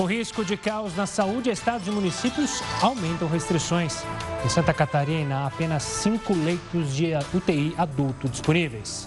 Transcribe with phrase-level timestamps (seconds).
[0.00, 4.02] Com risco de caos na saúde, estados e municípios aumentam restrições.
[4.42, 9.06] Em Santa Catarina, há apenas cinco leitos de UTI adulto disponíveis.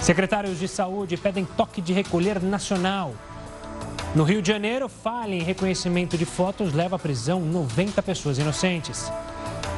[0.00, 3.14] Secretários de saúde pedem toque de recolher nacional.
[4.14, 9.10] No Rio de Janeiro, falha em reconhecimento de fotos leva à prisão 90 pessoas inocentes.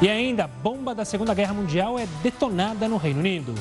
[0.02, 3.54] E ainda, bomba da Segunda Guerra Mundial é detonada no Reino Unido.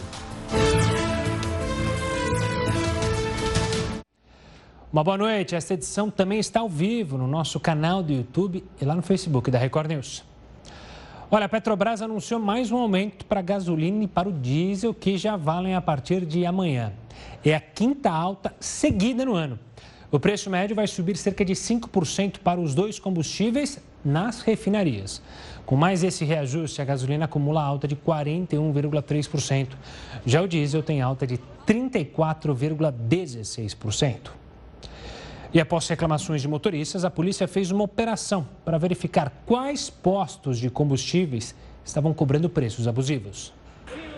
[4.91, 5.55] Uma boa noite.
[5.55, 9.49] Esta edição também está ao vivo no nosso canal do YouTube e lá no Facebook
[9.49, 10.21] da Record News.
[11.32, 15.18] Olha, a Petrobras anunciou mais um aumento para a gasolina e para o diesel, que
[15.18, 16.91] já valem a partir de amanhã.
[17.41, 19.57] É a quinta alta seguida no ano.
[20.11, 25.21] O preço médio vai subir cerca de 5% para os dois combustíveis nas refinarias.
[25.65, 29.69] Com mais esse reajuste, a gasolina acumula alta de 41,3%.
[30.25, 34.41] Já o diesel tem alta de 34,16%.
[35.53, 40.69] E após reclamações de motoristas, a polícia fez uma operação para verificar quais postos de
[40.69, 43.53] combustíveis estavam cobrando preços abusivos.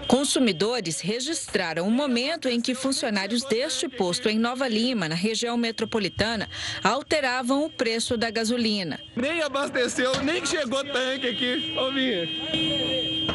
[0.08, 6.48] Consumidores registraram o momento em que funcionários deste posto em Nova Lima, na região metropolitana,
[6.84, 9.00] alteravam o preço da gasolina.
[9.16, 11.74] Nem abasteceu, nem chegou tanque aqui.
[11.78, 13.33] Ô,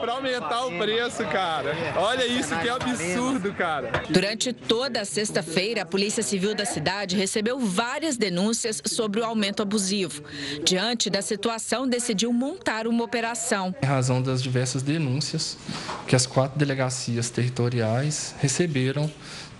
[0.00, 1.74] para aumentar o preço, cara.
[1.96, 4.04] Olha isso, que absurdo, cara.
[4.08, 9.62] Durante toda a sexta-feira, a Polícia Civil da cidade recebeu várias denúncias sobre o aumento
[9.62, 10.22] abusivo.
[10.64, 13.74] Diante da situação, decidiu montar uma operação.
[13.82, 15.58] Em razão das diversas denúncias
[16.06, 19.10] que as quatro delegacias territoriais receberam,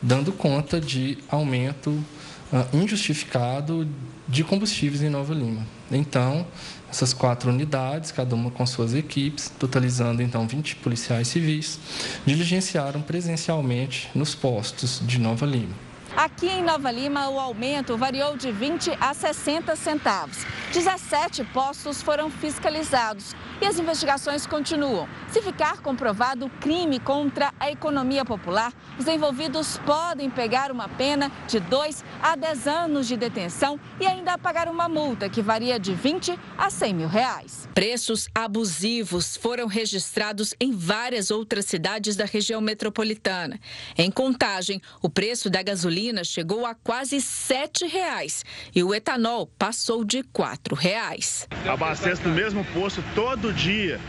[0.00, 3.86] dando conta de aumento uh, injustificado
[4.26, 5.66] de combustíveis em Nova Lima.
[5.90, 6.46] Então,
[6.90, 11.78] essas quatro unidades, cada uma com suas equipes, totalizando então 20 policiais civis,
[12.26, 15.89] diligenciaram presencialmente nos postos de Nova Lima.
[16.16, 20.44] Aqui em Nova Lima, o aumento variou de 20 a 60 centavos.
[20.72, 25.08] 17 postos foram fiscalizados e as investigações continuam.
[25.28, 31.58] Se ficar comprovado crime contra a economia popular, os envolvidos podem pegar uma pena de
[31.58, 36.38] 2 a 10 anos de detenção e ainda pagar uma multa que varia de 20
[36.56, 37.68] a 100 mil reais.
[37.74, 43.58] Preços abusivos foram registrados em várias outras cidades da região metropolitana.
[43.96, 48.44] Em contagem, o preço da gasolina chegou a quase 7 reais
[48.74, 51.46] e o etanol passou de 4 reais.
[51.66, 54.00] Abastece no mesmo posto todo dia.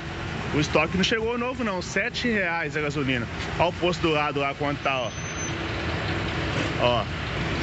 [0.54, 3.26] O estoque não chegou novo não, sete reais a gasolina.
[3.58, 5.12] Olha o posto do lado lá quanto tá, ó.
[6.82, 7.06] Ó,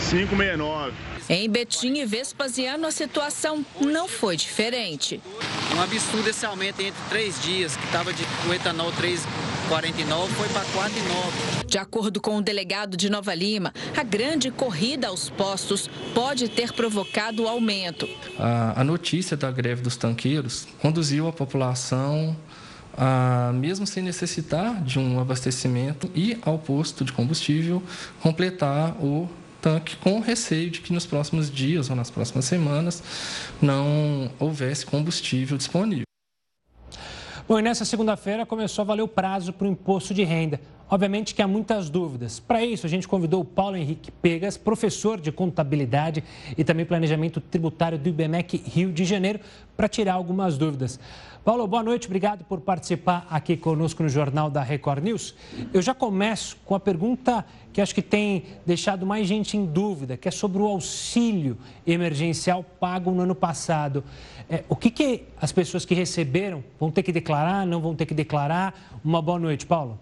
[0.08, 1.07] 569.
[1.30, 5.20] Em Betim e Vespasiano, a situação não foi diferente.
[5.76, 10.64] Um absurdo esse aumento entre três dias, que estava de o etanol 3,49 foi para
[10.64, 11.66] 4,9.
[11.66, 16.72] De acordo com o delegado de Nova Lima, a grande corrida aos postos pode ter
[16.72, 18.08] provocado o aumento.
[18.38, 22.34] A, a notícia da greve dos tanqueiros conduziu a população
[22.96, 27.82] a, mesmo sem necessitar de um abastecimento, ir ao posto de combustível
[28.22, 29.28] completar o
[29.60, 33.02] tanque com receio de que nos próximos dias ou nas próximas semanas
[33.60, 36.04] não houvesse combustível disponível.
[37.48, 40.60] Bom, e nessa segunda-feira começou a valer o prazo para o imposto de renda.
[40.91, 42.41] Obviamente que há muitas dúvidas.
[42.41, 46.25] Para isso, a gente convidou o Paulo Henrique Pegas, professor de contabilidade
[46.56, 49.38] e também planejamento tributário do IBMEC Rio de Janeiro,
[49.76, 50.99] para tirar algumas dúvidas.
[51.44, 55.34] Paulo, boa noite, obrigado por participar aqui conosco no Jornal da Record News.
[55.72, 60.16] Eu já começo com a pergunta que acho que tem deixado mais gente em dúvida,
[60.16, 61.56] que é sobre o auxílio
[61.87, 64.03] emergencial pago no ano passado.
[64.49, 68.06] É, o que, que as pessoas que receberam vão ter que declarar, não vão ter
[68.06, 68.75] que declarar?
[69.05, 69.99] Uma boa noite, Paulo.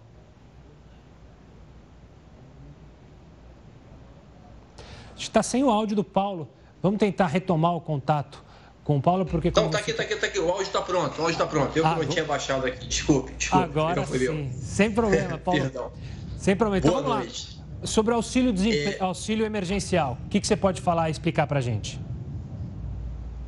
[5.06, 6.49] A gente está sem o áudio do Paulo.
[6.81, 8.43] Vamos tentar retomar o contato
[8.83, 9.49] com o Paulo, porque...
[9.49, 10.39] Então, tá aqui, tá aqui, tá aqui.
[10.39, 11.75] O áudio está pronto, o áudio está pronto.
[11.75, 13.65] Eu ah, não tinha baixado aqui, desculpe, desculpe.
[13.65, 15.59] Agora sim, sem problema, Paulo.
[15.59, 15.91] Perdão.
[16.37, 16.79] Sem problema.
[16.79, 17.57] Então, Boa vamos noite.
[17.81, 17.85] lá.
[17.85, 18.97] Sobre auxílio, é...
[18.99, 21.99] auxílio emergencial, o que, que você pode falar e explicar para a gente?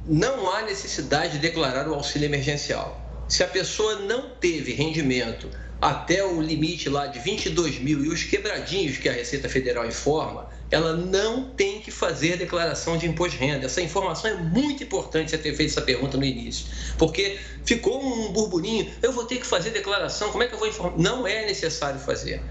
[0.06, 3.00] Não há necessidade de declarar o auxílio emergencial.
[3.28, 5.50] Se a pessoa não teve rendimento
[5.82, 10.50] até o limite lá de 22 mil e os quebradinhos que a Receita Federal informa,
[10.70, 13.66] ela não tem que fazer declaração de imposto de renda.
[13.66, 16.68] Essa informação é muito importante você ter feito essa pergunta no início,
[16.98, 20.68] porque ficou um burburinho, eu vou ter que fazer declaração, como é que eu vou
[20.68, 20.98] informar?
[20.98, 22.42] Não é necessário fazer.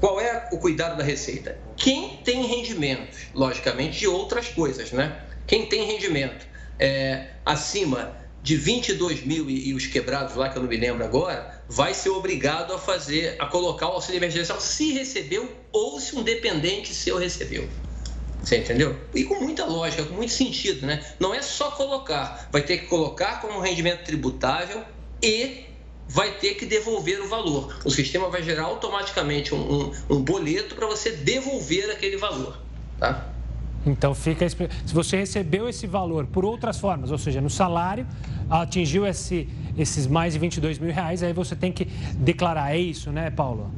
[0.00, 1.56] Qual é o cuidado da Receita?
[1.76, 5.22] Quem tem rendimentos, logicamente, de outras coisas, né?
[5.46, 6.44] Quem tem rendimento
[6.78, 11.04] é, acima de 22 mil e, e, os quebrados lá, que eu não me lembro
[11.04, 16.16] agora, vai ser obrigado a fazer, a colocar o auxílio emergencial se recebeu ou se
[16.16, 17.68] um dependente seu recebeu.
[18.42, 18.98] Você entendeu?
[19.14, 21.04] E com muita lógica, com muito sentido, né?
[21.20, 24.82] Não é só colocar, vai ter que colocar como rendimento tributável
[25.22, 25.66] e
[26.08, 27.78] vai ter que devolver o valor.
[27.84, 32.58] O sistema vai gerar automaticamente um, um, um boleto para você devolver aquele valor,
[32.98, 33.32] tá?
[33.84, 34.56] Então fica se
[34.86, 38.06] você recebeu esse valor por outras formas, ou seja, no salário
[38.48, 42.74] atingiu esse, esses mais de 22 mil reais, aí você tem que declarar.
[42.74, 43.70] É isso, né, Paulo?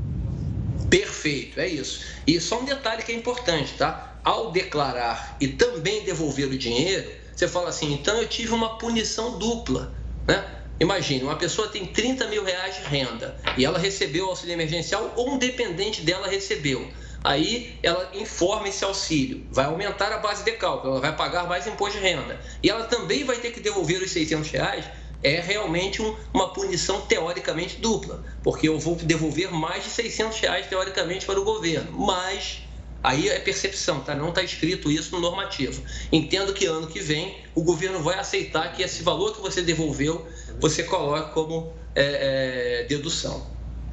[0.91, 2.05] Perfeito, é isso.
[2.27, 4.19] E só um detalhe que é importante, tá?
[4.23, 9.39] Ao declarar e também devolver o dinheiro, você fala assim, então eu tive uma punição
[9.39, 9.93] dupla,
[10.27, 10.45] né?
[10.81, 15.13] Imagine, uma pessoa tem 30 mil reais de renda e ela recebeu o auxílio emergencial
[15.17, 16.89] ou um dependente dela recebeu.
[17.25, 21.67] Aí ela informa esse auxílio, vai aumentar a base de cálculo, ela vai pagar mais
[21.67, 22.39] imposto de renda.
[22.63, 24.85] E ela também vai ter que devolver os 600 reais
[25.23, 30.67] é realmente um, uma punição teoricamente dupla, porque eu vou devolver mais de 600 reais
[30.67, 32.61] teoricamente para o governo, mas
[33.03, 34.15] aí é percepção, tá?
[34.15, 35.83] Não está escrito isso no normativo.
[36.13, 40.27] Entendo que ano que vem o governo vai aceitar que esse valor que você devolveu
[40.61, 43.47] você coloque como é, é, dedução.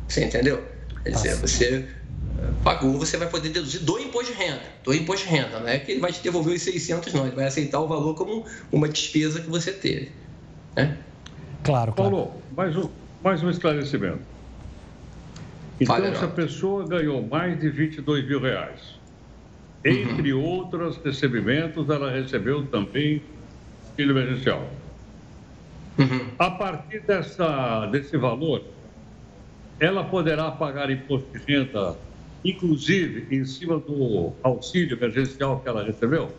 [0.09, 0.61] Você entendeu?
[1.03, 1.87] Quer dizer, você
[2.63, 4.61] pagou, você vai poder deduzir do imposto de renda.
[4.83, 7.25] Do imposto de renda, não é que ele vai te devolver os 600, não.
[7.25, 10.11] Ele vai aceitar o valor como uma despesa que você teve.
[10.75, 10.97] Né?
[11.63, 12.11] Claro, claro.
[12.11, 12.89] Paulo, mais um,
[13.23, 14.21] mais um esclarecimento.
[15.79, 18.99] Então, Fale, se a pessoa ganhou mais de 22 mil reais,
[19.85, 19.91] uhum.
[19.91, 23.21] entre outros recebimentos, ela recebeu também
[24.01, 24.67] auxílio emergencial.
[25.97, 26.27] Uhum.
[26.39, 28.63] A partir dessa, desse valor,
[29.79, 31.95] ela poderá pagar imposto de renda,
[32.43, 36.31] inclusive em cima do auxílio emergencial que ela recebeu?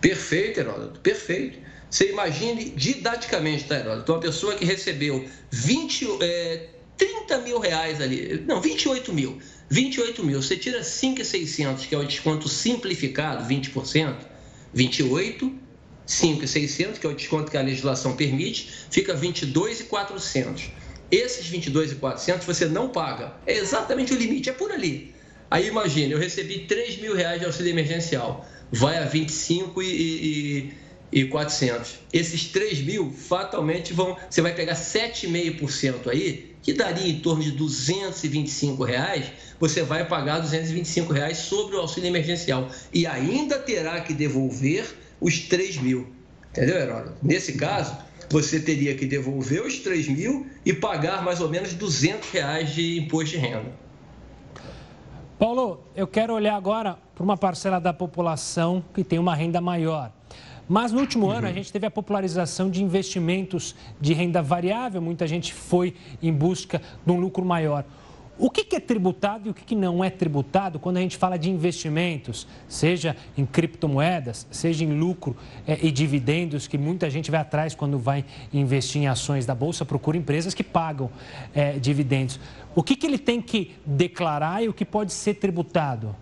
[0.00, 1.58] Perfeito, Heródoto, perfeito.
[1.90, 4.02] Você imagine didaticamente, tá, Heródoto?
[4.02, 9.38] Então, uma pessoa que recebeu 20, é, 30 mil reais ali, não, 28 mil.
[9.68, 14.14] 28 mil, você tira 5,600, que é o desconto simplificado, 20%,
[14.72, 15.52] 28,
[16.06, 20.70] 5,600, que é o desconto que a legislação permite, fica 22,400.
[21.10, 23.34] Esses 22,400 você não paga.
[23.46, 25.14] É exatamente o limite, é por ali.
[25.50, 30.74] Aí imagine, eu recebi 3 mil reais de auxílio emergencial, vai a 25 e, e
[31.12, 31.98] e 400.
[32.12, 34.16] Esses 3 mil, fatalmente, vão.
[34.28, 39.26] Você vai pegar 7,5% aí, que daria em torno de 225 reais.
[39.58, 44.86] Você vai pagar 225 reais sobre o auxílio emergencial e ainda terá que devolver
[45.20, 46.12] os 3 mil.
[46.50, 47.16] Entendeu, Heródoto?
[47.22, 47.96] Nesse caso,
[48.28, 52.98] você teria que devolver os 3 mil e pagar mais ou menos 200 reais de
[52.98, 53.72] imposto de renda.
[55.38, 60.10] Paulo, eu quero olhar agora para uma parcela da população que tem uma renda maior.
[60.68, 61.32] Mas no último uhum.
[61.32, 66.32] ano a gente teve a popularização de investimentos de renda variável, muita gente foi em
[66.32, 67.84] busca de um lucro maior.
[68.38, 71.48] O que é tributado e o que não é tributado quando a gente fala de
[71.50, 75.34] investimentos, seja em criptomoedas, seja em lucro
[75.66, 79.86] é, e dividendos, que muita gente vai atrás quando vai investir em ações da Bolsa,
[79.86, 81.10] procura empresas que pagam
[81.54, 82.38] é, dividendos.
[82.74, 86.14] O que, que ele tem que declarar e o que pode ser tributado?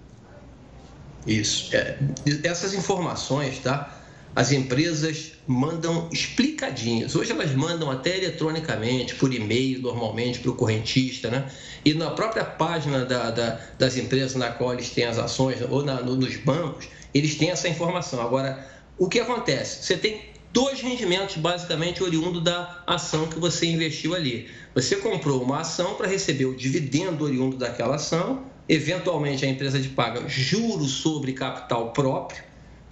[1.26, 1.74] Isso.
[1.74, 1.98] É,
[2.44, 4.03] essas informações, tá?
[4.34, 7.14] As empresas mandam explicadinhos.
[7.14, 11.50] Hoje elas mandam até eletronicamente, por e-mail, normalmente, para o correntista, né?
[11.84, 15.84] E na própria página da, da, das empresas na qual eles têm as ações, ou
[15.84, 18.20] na, no, nos bancos, eles têm essa informação.
[18.20, 18.66] Agora,
[18.98, 19.84] o que acontece?
[19.84, 24.48] Você tem dois rendimentos, basicamente, oriundo da ação que você investiu ali.
[24.74, 29.88] Você comprou uma ação para receber o dividendo oriundo daquela ação, eventualmente a empresa te
[29.90, 32.42] paga juros sobre capital próprio,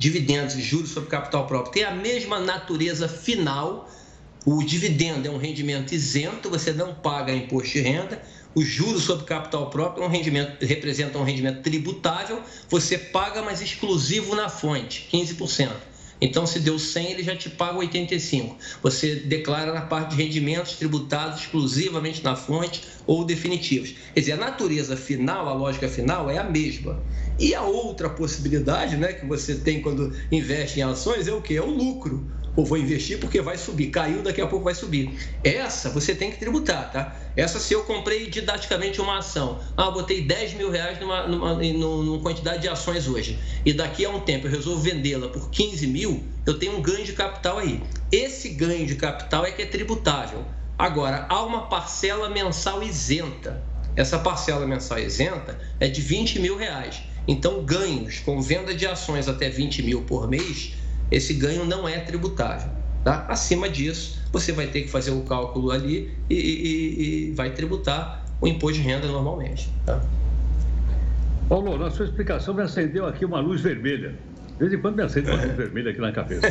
[0.03, 3.89] dividendos e juros sobre capital próprio tem a mesma natureza final.
[4.45, 8.21] O dividendo é um rendimento isento, você não paga imposto de renda.
[8.53, 13.63] O juros sobre capital próprio é um rendimento, representa um rendimento tributável, você paga, mas
[13.63, 15.71] exclusivo na fonte, 15%.
[16.23, 18.57] Então, se deu 100, ele já te paga 85.
[18.81, 23.97] Você declara na parte de rendimentos tributados exclusivamente na fonte ou definitivos.
[24.15, 27.03] Quer dizer, a natureza final, a lógica final é a mesma.
[27.41, 31.57] E a outra possibilidade né, que você tem quando investe em ações é o que?
[31.57, 33.89] É o lucro ou vou investir porque vai subir.
[33.89, 35.19] Caiu, daqui a pouco vai subir.
[35.43, 37.17] Essa você tem que tributar, tá?
[37.37, 39.61] Essa se eu comprei didaticamente uma ação.
[39.77, 43.39] Ah, botei 10 mil reais numa, numa, numa quantidade de ações hoje.
[43.65, 47.05] E daqui a um tempo eu resolvo vendê-la por 15 mil, eu tenho um ganho
[47.05, 47.83] de capital aí.
[48.11, 50.45] Esse ganho de capital é que é tributável.
[50.79, 53.63] Agora, há uma parcela mensal isenta.
[53.95, 57.03] Essa parcela mensal isenta é de 20 mil reais.
[57.27, 60.73] Então, ganhos com venda de ações até 20 mil por mês
[61.13, 62.71] esse ganho não é tributável.
[63.05, 63.27] Tá?
[63.29, 68.25] Acima disso, você vai ter que fazer o cálculo ali e, e, e vai tributar
[68.41, 69.71] o imposto de renda normalmente.
[69.85, 70.01] Tá?
[71.49, 74.15] Paulo, na sua explicação me acendeu aqui uma luz vermelha.
[74.53, 76.47] De vez em quando me acende uma luz vermelha aqui na cabeça.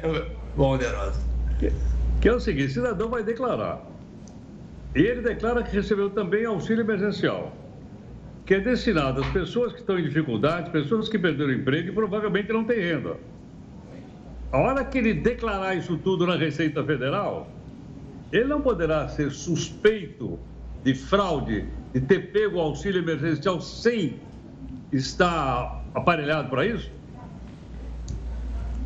[0.56, 1.20] Bom, Derosa.
[1.58, 1.70] Que,
[2.20, 3.84] que é o seguinte, cidadão vai declarar.
[4.94, 7.54] E ele declara que recebeu também auxílio emergencial,
[8.46, 12.50] que é destinado às pessoas que estão em dificuldade, pessoas que perderam emprego e provavelmente
[12.50, 13.16] não têm renda.
[14.52, 17.48] A hora que ele declarar isso tudo na Receita Federal,
[18.32, 20.38] ele não poderá ser suspeito
[20.84, 24.20] de fraude, de ter pego o auxílio emergencial sem
[24.92, 26.90] estar aparelhado para isso?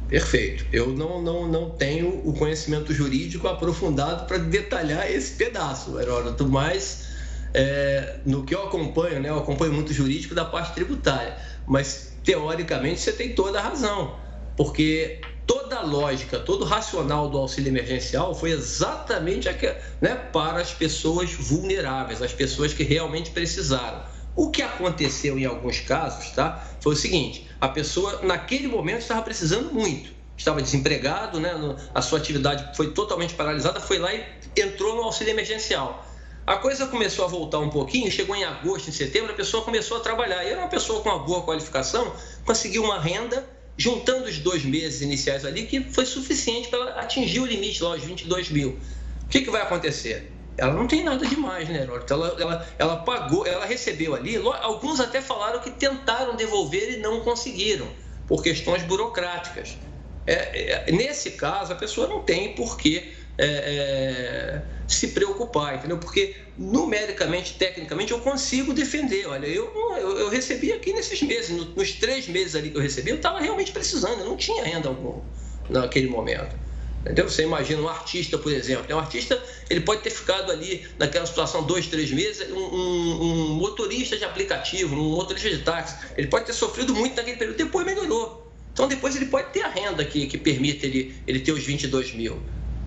[0.09, 0.67] Perfeito.
[0.73, 7.11] Eu não, não, não tenho o conhecimento jurídico aprofundado para detalhar esse pedaço, Heródoto, mas
[7.55, 11.37] é, no que eu acompanho, né, eu acompanho muito jurídico da parte tributária,
[11.67, 14.17] mas teoricamente você tem toda a razão,
[14.57, 20.61] porque toda a lógica, todo o racional do auxílio emergencial foi exatamente aquele, né, para
[20.61, 24.01] as pessoas vulneráveis, as pessoas que realmente precisaram.
[24.37, 26.65] O que aconteceu em alguns casos, tá?
[26.81, 31.53] Foi o seguinte: a pessoa naquele momento estava precisando muito, estava desempregado, né?
[31.93, 34.25] A sua atividade foi totalmente paralisada, foi lá e
[34.57, 36.07] entrou no auxílio emergencial.
[36.47, 39.97] A coisa começou a voltar um pouquinho, chegou em agosto, em setembro, a pessoa começou
[39.97, 40.45] a trabalhar.
[40.45, 42.13] E era uma pessoa com uma boa qualificação,
[42.45, 43.45] conseguiu uma renda,
[43.77, 47.95] juntando os dois meses iniciais ali, que foi suficiente para ela atingir o limite lá,
[47.95, 48.79] os 22 mil.
[49.25, 50.31] O que, que vai acontecer?
[50.61, 52.13] ela não tem nada demais, né, Heródoto?
[52.13, 54.37] Ela, ela, ela pagou, ela recebeu ali.
[54.37, 57.89] Alguns até falaram que tentaram devolver e não conseguiram,
[58.29, 59.79] por questões burocráticas.
[60.27, 65.97] É, é, nesse caso, a pessoa não tem por que é, é, se preocupar, entendeu?
[65.97, 69.27] Porque numericamente, tecnicamente, eu consigo defender.
[69.27, 73.11] Olha, eu, eu, eu recebi aqui nesses meses, nos três meses ali que eu recebi,
[73.11, 75.23] eu estava realmente precisando, eu não tinha renda alguma
[75.71, 76.55] naquele momento.
[77.01, 77.31] Entendeu?
[77.31, 78.95] Você imagina um artista, por exemplo.
[78.95, 82.51] Um artista ele pode ter ficado ali naquela situação dois, três meses.
[82.51, 87.17] Um, um, um, motorista de aplicativo, um motorista de táxi, ele pode ter sofrido muito
[87.17, 87.57] naquele período.
[87.57, 88.53] Depois melhorou.
[88.75, 92.13] Então depois ele pode ter a renda que, que permite ele, ele ter os 22
[92.13, 92.39] mil.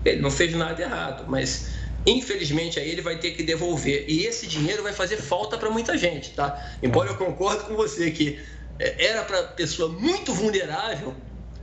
[0.04, 1.70] Ele não fez nada errado, mas
[2.06, 4.04] infelizmente aí ele vai ter que devolver.
[4.08, 6.62] E esse dinheiro vai fazer falta para muita gente, tá?
[6.82, 8.38] Embora eu concorde com você que
[8.78, 11.16] é, era para pessoa muito vulnerável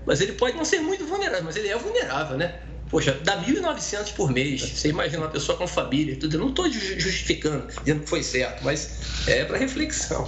[0.05, 2.59] mas ele pode não ser muito vulnerável, mas ele é vulnerável, né?
[2.91, 4.61] Poxa, dá 1.900 por mês.
[4.61, 6.35] Você imagina uma pessoa com família, tudo.
[6.35, 10.27] Eu não estou justificando, dizendo que foi certo, mas é para reflexão.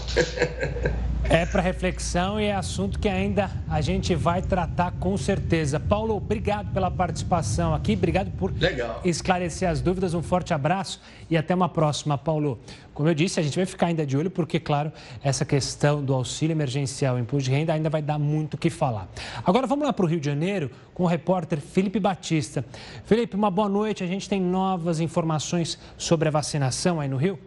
[1.30, 5.80] É para reflexão e é assunto que ainda a gente vai tratar com certeza.
[5.80, 9.02] Paulo, obrigado pela participação aqui, obrigado por Legal.
[9.06, 10.14] esclarecer as dúvidas.
[10.14, 12.60] Um forte abraço e até uma próxima, Paulo.
[12.94, 14.92] Como eu disse, a gente vai ficar ainda de olho, porque, claro,
[15.24, 18.70] essa questão do auxílio emergencial e imposto de renda ainda vai dar muito o que
[18.70, 19.10] falar.
[19.44, 22.64] Agora vamos lá para o Rio de Janeiro com o repórter Felipe Batista.
[23.06, 24.04] Felipe, uma boa noite.
[24.04, 27.40] A gente tem novas informações sobre a vacinação aí no Rio?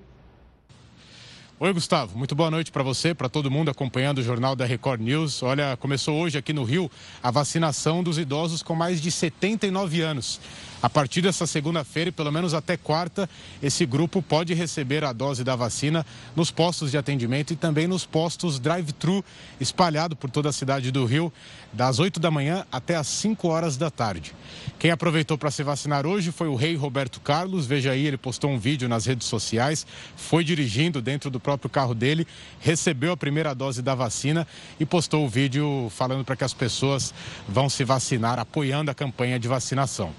[1.59, 2.19] Oi, Gustavo.
[2.19, 5.43] Muito boa noite para você, para todo mundo acompanhando o Jornal da Record News.
[5.43, 6.91] Olha, começou hoje aqui no Rio
[7.23, 10.39] a vacinação dos idosos com mais de 79 anos.
[10.87, 13.29] A partir dessa segunda-feira e pelo menos até quarta,
[13.61, 18.07] esse grupo pode receber a dose da vacina nos postos de atendimento e também nos
[18.07, 19.25] postos drive-thru
[19.61, 21.33] espalhado por toda a cidade do Rio,
[21.73, 24.33] das 8 da manhã até as 5 horas da tarde.
[24.79, 27.67] Quem aproveitou para se vacinar hoje foi o rei Roberto Carlos.
[27.67, 29.85] Veja aí, ele postou um vídeo nas redes sociais,
[30.17, 32.25] foi dirigindo dentro do próprio carro dele,
[32.61, 34.47] recebeu a primeira dose da vacina
[34.79, 37.13] e postou o vídeo falando para que as pessoas
[37.49, 40.15] vão se vacinar, apoiando a campanha de vacinação.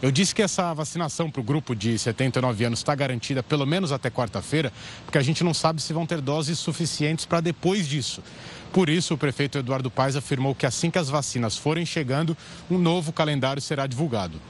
[0.00, 3.90] Eu disse que essa vacinação para o grupo de 79 anos está garantida pelo menos
[3.90, 4.72] até quarta-feira,
[5.04, 8.22] porque a gente não sabe se vão ter doses suficientes para depois disso.
[8.72, 12.36] Por isso, o prefeito Eduardo Paes afirmou que assim que as vacinas forem chegando,
[12.70, 14.40] um novo calendário será divulgado.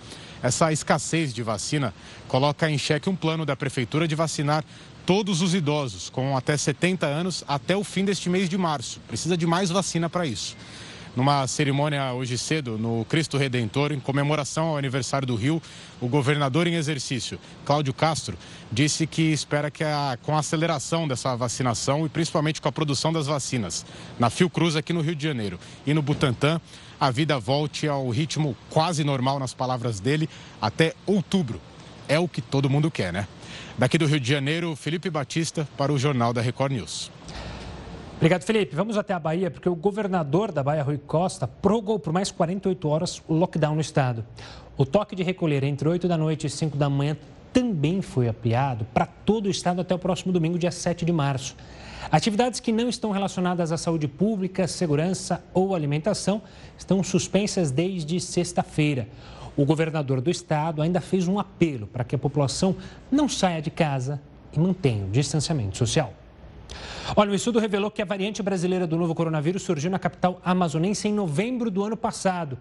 [0.42, 1.94] Essa escassez de vacina
[2.28, 4.62] coloca em xeque um plano da prefeitura de vacinar
[5.06, 9.00] todos os idosos com até 70 anos até o fim deste mês de março.
[9.08, 10.54] Precisa de mais vacina para isso
[11.16, 15.60] numa cerimônia hoje cedo no Cristo Redentor, em comemoração ao aniversário do Rio,
[16.00, 18.36] o governador em exercício, Cláudio Castro,
[18.70, 23.12] disse que espera que a, com a aceleração dessa vacinação e principalmente com a produção
[23.12, 23.84] das vacinas
[24.18, 26.60] na Fiocruz aqui no Rio de Janeiro e no Butantã,
[27.00, 30.28] a vida volte ao ritmo quase normal, nas palavras dele,
[30.60, 31.60] até outubro.
[32.08, 33.28] É o que todo mundo quer, né?
[33.76, 37.17] Daqui do Rio de Janeiro, Felipe Batista para o Jornal da Record News.
[38.18, 38.74] Obrigado, Felipe.
[38.74, 42.88] Vamos até a Bahia, porque o governador da Bahia, Rui Costa, prorrogou por mais 48
[42.88, 44.26] horas o lockdown no estado.
[44.76, 47.16] O toque de recolher entre 8 da noite e 5 da manhã
[47.52, 51.54] também foi ampliado para todo o estado até o próximo domingo, dia 7 de março.
[52.10, 56.42] Atividades que não estão relacionadas à saúde pública, segurança ou alimentação
[56.76, 59.06] estão suspensas desde sexta-feira.
[59.56, 62.74] O governador do estado ainda fez um apelo para que a população
[63.12, 64.20] não saia de casa
[64.52, 66.12] e mantenha o distanciamento social.
[67.16, 71.08] Olha, o estudo revelou que a variante brasileira do novo coronavírus surgiu na capital amazonense
[71.08, 72.58] em novembro do ano passado.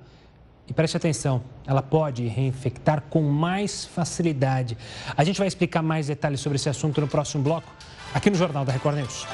[0.68, 4.78] E preste atenção, ela pode reinfectar com mais facilidade.
[5.16, 7.68] A gente vai explicar mais detalhes sobre esse assunto no próximo bloco,
[8.14, 9.26] aqui no Jornal da Record News.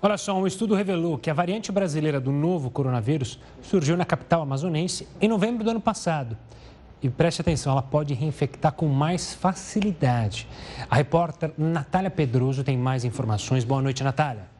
[0.00, 4.42] Olha só, um estudo revelou que a variante brasileira do novo coronavírus surgiu na capital
[4.42, 6.36] amazonense em novembro do ano passado.
[7.02, 10.46] E preste atenção, ela pode reinfectar com mais facilidade.
[10.88, 13.64] A repórter Natália Pedroso tem mais informações.
[13.64, 14.52] Boa noite, Natália.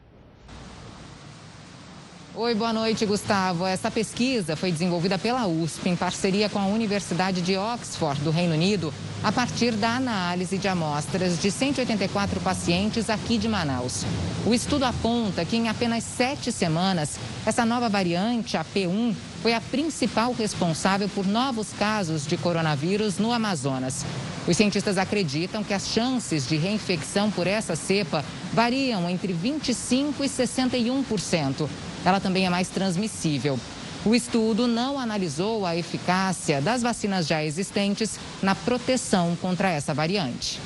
[2.35, 3.63] Oi, boa noite, Gustavo.
[3.63, 8.55] Essa pesquisa foi desenvolvida pela USP em parceria com a Universidade de Oxford, do Reino
[8.55, 8.91] Unido,
[9.23, 14.03] a partir da análise de amostras de 184 pacientes aqui de Manaus.
[14.47, 19.61] O estudo aponta que em apenas sete semanas, essa nova variante, a P1, foi a
[19.61, 24.03] principal responsável por novos casos de coronavírus no Amazonas.
[24.47, 30.29] Os cientistas acreditam que as chances de reinfecção por essa cepa variam entre 25% e
[30.29, 31.69] 61%
[32.05, 33.59] ela também é mais transmissível.
[34.05, 40.59] O estudo não analisou a eficácia das vacinas já existentes na proteção contra essa variante.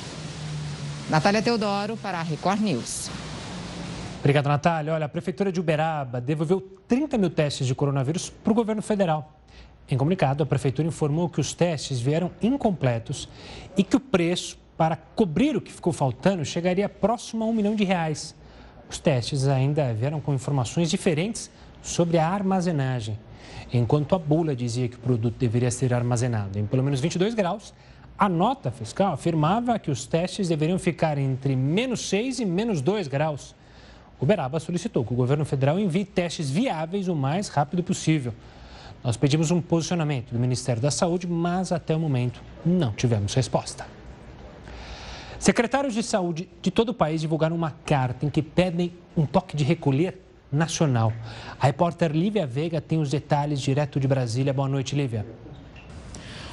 [1.08, 3.08] Natália Teodoro, para a Record News.
[4.20, 4.94] Obrigado, Natália.
[4.94, 9.32] Olha, a Prefeitura de Uberaba devolveu 30 mil testes de coronavírus para o governo federal.
[9.88, 13.28] Em comunicado, a Prefeitura informou que os testes vieram incompletos
[13.76, 17.74] e que o preço para cobrir o que ficou faltando chegaria próximo a um milhão
[17.74, 18.34] de reais.
[18.90, 23.18] Os testes ainda vieram com informações diferentes sobre a armazenagem.
[23.72, 27.72] Enquanto a bula dizia que o produto deveria ser armazenado em pelo menos 22 graus,
[28.18, 33.08] a nota fiscal afirmava que os testes deveriam ficar entre menos 6 e menos 2
[33.08, 33.54] graus.
[34.20, 38.34] O Beraba solicitou que o governo federal envie testes viáveis o mais rápido possível.
[39.02, 43.86] Nós pedimos um posicionamento do Ministério da Saúde, mas até o momento não tivemos resposta.
[45.38, 49.56] Secretários de saúde de todo o país divulgaram uma carta em que pedem um toque
[49.56, 50.20] de recolher
[50.50, 51.12] nacional.
[51.60, 54.52] A repórter Lívia Veiga tem os detalhes direto de Brasília.
[54.52, 55.24] Boa noite, Lívia.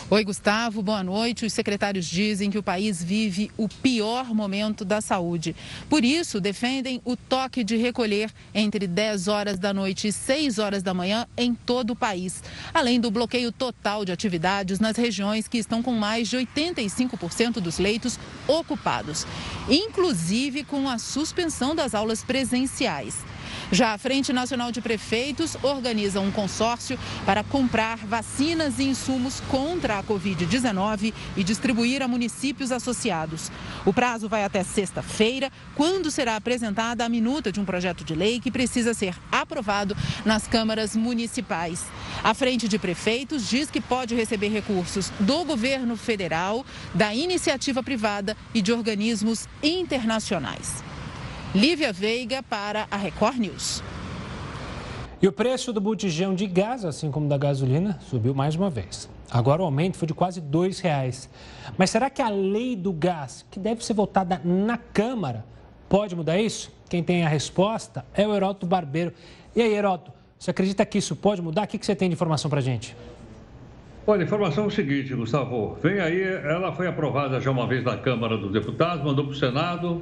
[0.07, 1.47] Oi, Gustavo, boa noite.
[1.47, 5.55] Os secretários dizem que o país vive o pior momento da saúde.
[5.89, 10.83] Por isso, defendem o toque de recolher entre 10 horas da noite e 6 horas
[10.83, 15.57] da manhã em todo o país, além do bloqueio total de atividades nas regiões que
[15.57, 19.25] estão com mais de 85% dos leitos ocupados,
[19.67, 23.25] inclusive com a suspensão das aulas presenciais.
[23.71, 29.99] Já a Frente Nacional de Prefeitos organiza um consórcio para comprar vacinas e insumos contra
[29.99, 33.51] a Covid-19 e distribuir a municípios associados.
[33.83, 38.39] O prazo vai até sexta-feira, quando será apresentada a minuta de um projeto de lei
[38.39, 41.85] que precisa ser aprovado nas câmaras municipais.
[42.23, 48.37] A Frente de Prefeitos diz que pode receber recursos do governo federal, da iniciativa privada
[48.53, 50.83] e de organismos internacionais.
[51.55, 53.81] Lívia Veiga para a Record News.
[55.21, 59.09] E o preço do botijão de gás, assim como da gasolina, subiu mais uma vez.
[59.31, 61.29] Agora o aumento foi de quase R$ reais.
[61.77, 65.45] Mas será que a lei do gás, que deve ser votada na Câmara,
[65.87, 66.73] pode mudar isso?
[66.89, 69.13] Quem tem a resposta é o Heroto Barbeiro.
[69.55, 71.63] E aí, Heroto, você acredita que isso pode mudar?
[71.63, 72.93] O que você tem de informação para gente?
[74.05, 75.77] Olha, a informação é o seguinte, Gustavo.
[75.81, 79.37] Vem aí, ela foi aprovada já uma vez na Câmara dos Deputados, mandou para o
[79.37, 80.01] Senado.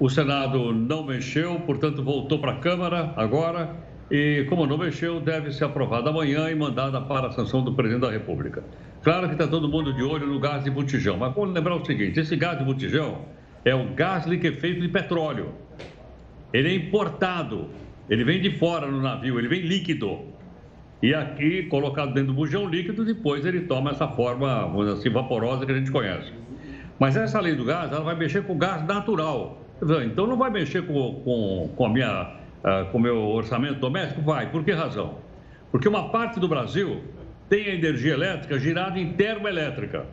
[0.00, 3.74] O Senado não mexeu, portanto, voltou para a Câmara agora.
[4.10, 8.02] E, como não mexeu, deve ser aprovada amanhã e mandada para a sanção do presidente
[8.02, 8.62] da República.
[9.02, 11.84] Claro que está todo mundo de olho no gás de botijão, mas vamos lembrar o
[11.84, 13.22] seguinte: esse gás de botijão
[13.64, 15.52] é o gás liquefeito de petróleo.
[16.52, 17.68] Ele é importado,
[18.08, 20.20] ele vem de fora no navio, ele vem líquido.
[21.02, 25.10] E aqui, colocado dentro do bujão líquido, depois ele toma essa forma, vamos dizer assim,
[25.10, 26.32] vaporosa que a gente conhece.
[26.98, 29.57] Mas essa lei do gás, ela vai mexer com o gás natural.
[30.04, 32.32] Então não vai mexer com, com, com a minha,
[32.64, 34.22] uh, com o meu orçamento doméstico?
[34.22, 34.50] Vai.
[34.50, 35.16] Por que razão?
[35.70, 37.02] Porque uma parte do Brasil
[37.48, 40.06] tem a energia elétrica girada em termoelétrica.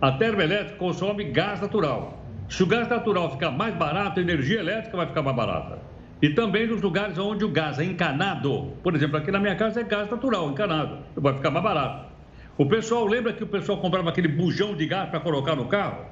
[0.00, 2.24] A termoelétrica consome gás natural.
[2.48, 5.78] Se o gás natural ficar mais barato, a energia elétrica vai ficar mais barata.
[6.22, 8.72] E também nos lugares onde o gás é encanado.
[8.82, 10.98] Por exemplo, aqui na minha casa é gás natural, encanado.
[11.16, 12.10] Vai ficar mais barato.
[12.58, 16.04] O pessoal, lembra que o pessoal comprava aquele bujão de gás para colocar no carro?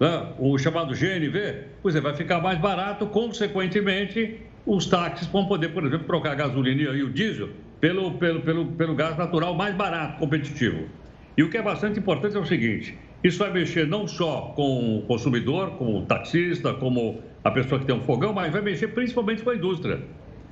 [0.00, 5.68] Né, o chamado GNV, pois é, vai ficar mais barato, consequentemente, os táxis vão poder,
[5.68, 9.74] por exemplo, trocar a gasolina e o diesel pelo, pelo, pelo, pelo gás natural mais
[9.74, 10.88] barato, competitivo.
[11.36, 14.98] E o que é bastante importante é o seguinte: isso vai mexer não só com
[14.98, 18.88] o consumidor, com o taxista, como a pessoa que tem um fogão, mas vai mexer
[18.88, 20.00] principalmente com a indústria.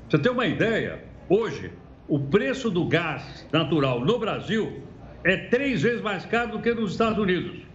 [0.08, 1.04] Você tem uma ideia?
[1.28, 1.70] Hoje,
[2.06, 4.82] o preço do gás natural no Brasil
[5.24, 7.67] é três vezes mais caro do que nos Estados Unidos.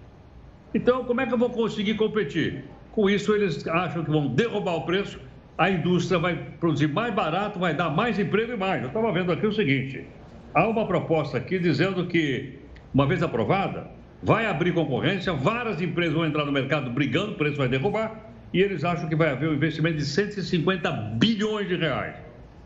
[0.74, 2.66] Então, como é que eu vou conseguir competir?
[2.92, 5.20] Com isso, eles acham que vão derrubar o preço,
[5.58, 8.82] a indústria vai produzir mais barato, vai dar mais emprego e mais.
[8.82, 10.08] Eu estava vendo aqui o seguinte:
[10.54, 12.60] há uma proposta aqui dizendo que,
[12.94, 13.88] uma vez aprovada,
[14.22, 18.60] vai abrir concorrência, várias empresas vão entrar no mercado brigando, o preço vai derrubar, e
[18.60, 22.16] eles acham que vai haver um investimento de 150 bilhões de reais.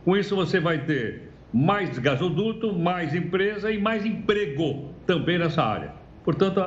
[0.05, 5.96] Com isso, você vai ter mais gasoduto, mais empresa e mais emprego também nessa área.
[6.27, 6.61] Portanto,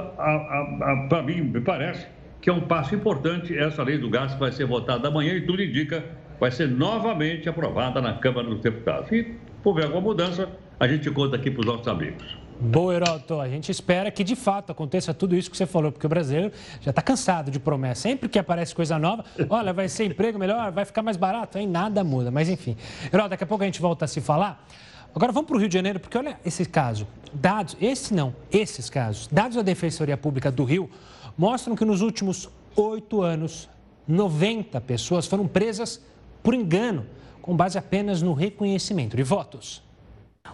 [1.11, 2.07] para mim, me parece
[2.41, 5.43] que é um passo importante essa lei do gás que vai ser votada amanhã e
[5.43, 6.03] tudo indica
[6.41, 9.13] vai ser novamente aprovada na Câmara dos Deputados.
[9.13, 12.39] E, por ver alguma mudança, a gente conta aqui para os nossos amigos.
[12.59, 13.39] Boa, Heroto.
[13.39, 16.51] A gente espera que de fato aconteça tudo isso que você falou, porque o brasileiro
[16.81, 18.01] já está cansado de promessa.
[18.01, 21.67] Sempre que aparece coisa nova, olha, vai ser emprego melhor, vai ficar mais barato, aí
[21.67, 22.31] nada muda.
[22.31, 22.79] Mas enfim.
[23.13, 24.67] Heroto, daqui a pouco a gente volta a se falar.
[25.15, 27.07] Agora vamos para o Rio de Janeiro, porque olha esse caso.
[27.33, 29.29] Dados, esse não, esses casos.
[29.31, 30.91] Dados da Defensoria Pública do Rio
[31.37, 33.69] mostram que nos últimos oito anos,
[34.07, 36.01] 90 pessoas foram presas
[36.43, 37.07] por engano,
[37.43, 39.83] com base apenas no reconhecimento de votos.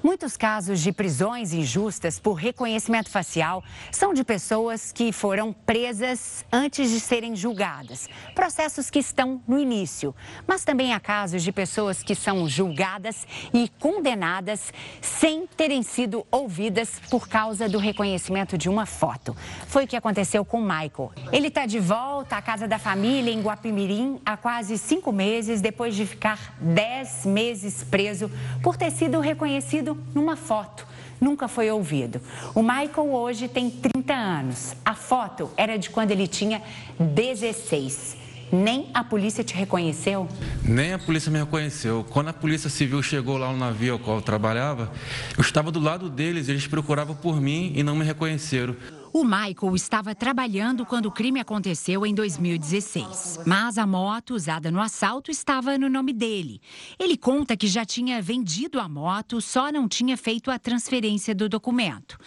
[0.02, 6.90] Muitos casos de prisões injustas por reconhecimento facial são de pessoas que foram presas antes
[6.90, 10.14] de serem julgadas, processos que estão no início.
[10.46, 17.00] Mas também há casos de pessoas que são julgadas e condenadas sem terem sido ouvidas
[17.08, 19.36] por causa do reconhecimento de uma foto.
[19.68, 21.12] Foi o que aconteceu com Michael.
[21.32, 25.94] Ele está de volta à casa da família em Guapimirim há quase cinco meses, depois
[25.94, 28.30] de ficar dez meses preso
[28.62, 29.75] por ter sido reconhecido
[30.14, 30.86] numa foto.
[31.20, 32.20] Nunca foi ouvido.
[32.54, 34.74] O Michael hoje tem 30 anos.
[34.84, 36.62] A foto era de quando ele tinha
[37.00, 38.16] 16.
[38.52, 40.28] Nem a polícia te reconheceu?
[40.62, 42.06] Nem a polícia me reconheceu.
[42.10, 44.92] Quando a polícia civil chegou lá no navio ao qual eu trabalhava,
[45.36, 48.76] eu estava do lado deles, eles procuravam por mim e não me reconheceram.
[49.12, 54.80] O Michael estava trabalhando quando o crime aconteceu em 2016, mas a moto usada no
[54.80, 56.60] assalto estava no nome dele.
[56.98, 61.48] Ele conta que já tinha vendido a moto, só não tinha feito a transferência do
[61.48, 62.18] documento.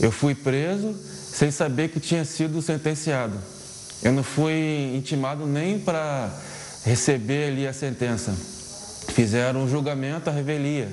[0.00, 3.38] Eu fui preso sem saber que tinha sido sentenciado.
[4.02, 6.30] Eu não fui intimado nem para
[6.84, 8.32] receber ali a sentença.
[9.12, 10.90] Fizeram um julgamento à revelia.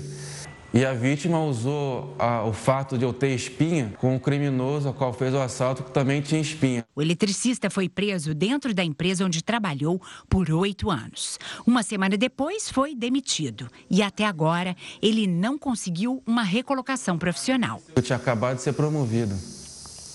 [0.71, 4.93] E a vítima usou a, o fato de eu ter espinha com o criminoso ao
[4.93, 6.85] qual fez o assalto, que também tinha espinha.
[6.95, 11.39] O eletricista foi preso dentro da empresa onde trabalhou por oito anos.
[11.65, 13.67] Uma semana depois, foi demitido.
[13.89, 17.81] E até agora, ele não conseguiu uma recolocação profissional.
[17.95, 19.35] Eu tinha acabado de ser promovido.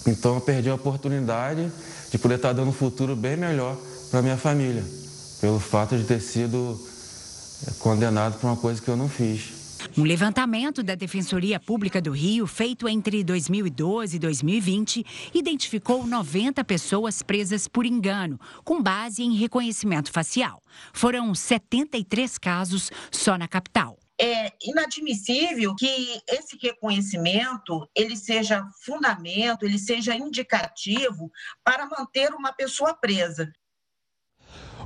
[0.06, 1.68] Então, eu perdi a oportunidade
[2.12, 3.76] de poder estar dando um futuro bem melhor
[4.08, 4.84] para minha família,
[5.40, 6.80] pelo fato de ter sido
[7.66, 9.63] eh, condenado por uma coisa que eu não fiz.
[9.96, 17.22] Um levantamento da Defensoria Pública do Rio, feito entre 2012 e 2020, identificou 90 pessoas
[17.22, 20.60] presas por engano, com base em reconhecimento facial.
[20.92, 29.78] Foram 73 casos só na capital é inadmissível que esse reconhecimento ele seja fundamento, ele
[29.78, 31.30] seja indicativo
[31.64, 33.52] para manter uma pessoa presa.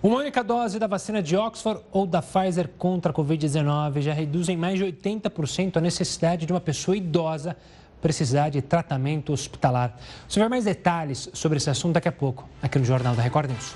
[0.00, 4.48] Uma única dose da vacina de Oxford ou da Pfizer contra a Covid-19 já reduz
[4.48, 7.56] em mais de 80% a necessidade de uma pessoa idosa
[8.00, 9.98] precisar de tratamento hospitalar.
[10.28, 13.50] Você vai mais detalhes sobre esse assunto daqui a pouco, aqui no Jornal da Record
[13.50, 13.74] News.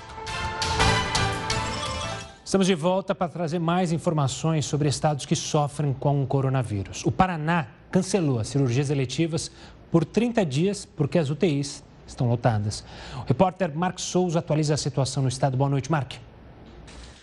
[2.45, 7.03] Estamos de volta para trazer mais informações sobre estados que sofrem com o coronavírus.
[7.05, 9.51] O Paraná cancelou as cirurgias eletivas
[9.91, 12.83] por 30 dias porque as UTIs estão lotadas.
[13.17, 15.57] O repórter Marcos Souza atualiza a situação no estado.
[15.57, 16.13] Boa noite, Mark.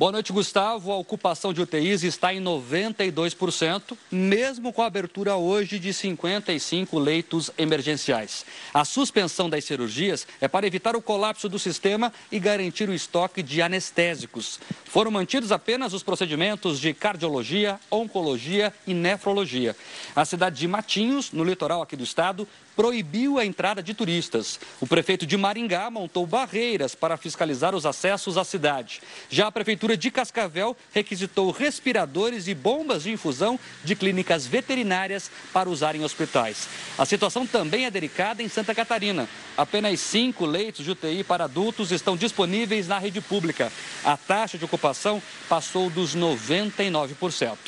[0.01, 0.93] Boa noite, Gustavo.
[0.93, 7.51] A ocupação de UTIs está em 92%, mesmo com a abertura hoje de 55 leitos
[7.59, 8.47] emergenciais.
[8.73, 13.43] A suspensão das cirurgias é para evitar o colapso do sistema e garantir o estoque
[13.43, 14.59] de anestésicos.
[14.87, 19.77] Foram mantidos apenas os procedimentos de cardiologia, oncologia e nefrologia.
[20.17, 22.49] A cidade de Matinhos, no litoral aqui do estado,
[22.81, 24.59] proibiu a entrada de turistas.
[24.81, 29.03] O prefeito de Maringá montou barreiras para fiscalizar os acessos à cidade.
[29.29, 35.69] Já a prefeitura de Cascavel requisitou respiradores e bombas de infusão de clínicas veterinárias para
[35.69, 36.69] usar em hospitais.
[36.97, 39.29] A situação também é delicada em Santa Catarina.
[39.59, 43.71] Apenas cinco leitos de UTI para adultos estão disponíveis na rede pública.
[44.03, 47.59] A taxa de ocupação passou dos 99%.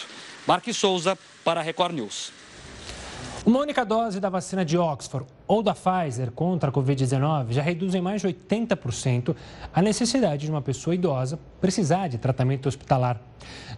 [0.47, 2.42] Marques Souza, para a Record News.
[3.45, 7.93] Uma única dose da vacina de Oxford ou da Pfizer contra a Covid-19 já reduz
[7.93, 9.35] em mais de 80%
[9.75, 13.21] a necessidade de uma pessoa idosa precisar de tratamento hospitalar.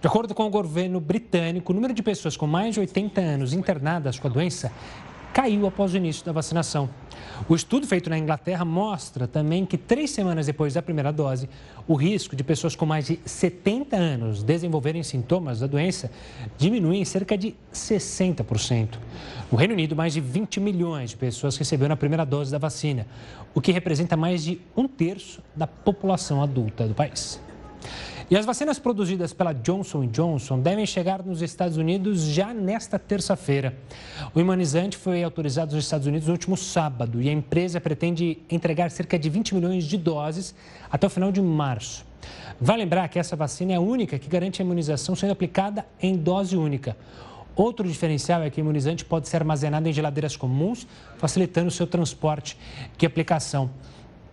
[0.03, 3.55] De acordo com o governo britânico, o número de pessoas com mais de 80 anos
[3.55, 4.71] internadas com a doença
[5.35, 6.89] caiu após o início da vacinação.
[7.49, 11.51] O estudo feito na Inglaterra mostra também que três semanas depois da primeira dose,
[11.89, 16.09] o risco de pessoas com mais de 70 anos desenvolverem sintomas da doença
[16.57, 18.91] diminui em cerca de 60%.
[19.51, 23.05] No Reino Unido, mais de 20 milhões de pessoas receberam a primeira dose da vacina,
[23.53, 27.41] o que representa mais de um terço da população adulta do país.
[28.31, 33.77] E as vacinas produzidas pela Johnson Johnson devem chegar nos Estados Unidos já nesta terça-feira.
[34.35, 38.91] O imunizante foi autorizado nos Estados Unidos no último sábado e a empresa pretende entregar
[38.91, 40.55] cerca de 20 milhões de doses
[40.91, 42.07] até o final de março.
[42.59, 46.17] Vale lembrar que essa vacina é a única que garante a imunização sendo aplicada em
[46.17, 46.97] dose única.
[47.55, 50.87] Outro diferencial é que o imunizante pode ser armazenado em geladeiras comuns,
[51.19, 52.57] facilitando o seu transporte
[53.01, 53.71] e aplicação.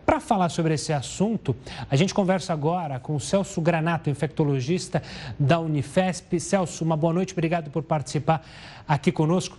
[0.05, 1.55] Para falar sobre esse assunto,
[1.89, 5.01] a gente conversa agora com o Celso Granato, infectologista
[5.39, 6.39] da Unifesp.
[6.39, 8.45] Celso, uma boa noite, obrigado por participar
[8.87, 9.57] aqui conosco.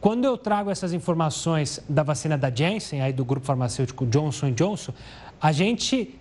[0.00, 4.92] Quando eu trago essas informações da vacina da Janssen, aí do grupo farmacêutico Johnson Johnson,
[5.40, 6.14] a gente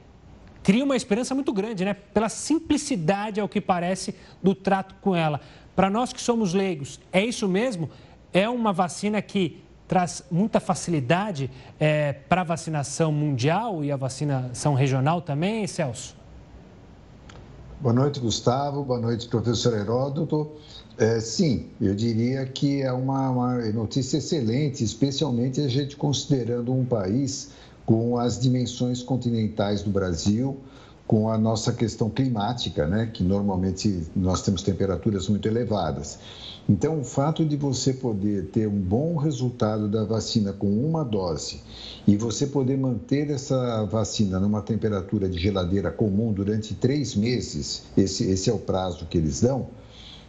[0.64, 1.94] cria uma esperança muito grande, né?
[1.94, 5.42] Pela simplicidade, ao que parece, do trato com ela.
[5.76, 7.90] Para nós que somos leigos, é isso mesmo?
[8.32, 14.74] É uma vacina que traz muita facilidade é, para a vacinação mundial e a vacinação
[14.74, 16.16] regional também, Celso?
[17.80, 18.84] Boa noite, Gustavo.
[18.84, 20.50] Boa noite, professor Heródoto.
[20.98, 26.86] É, sim, eu diria que é uma, uma notícia excelente, especialmente a gente considerando um
[26.86, 27.52] país
[27.86, 30.58] com as dimensões continentais do Brasil,
[31.08, 36.18] com a nossa questão climática, né, que normalmente nós temos temperaturas muito elevadas.
[36.68, 41.62] Então, o fato de você poder ter um bom resultado da vacina com uma dose
[42.08, 48.24] e você poder manter essa vacina numa temperatura de geladeira comum durante três meses, esse,
[48.24, 49.68] esse é o prazo que eles dão,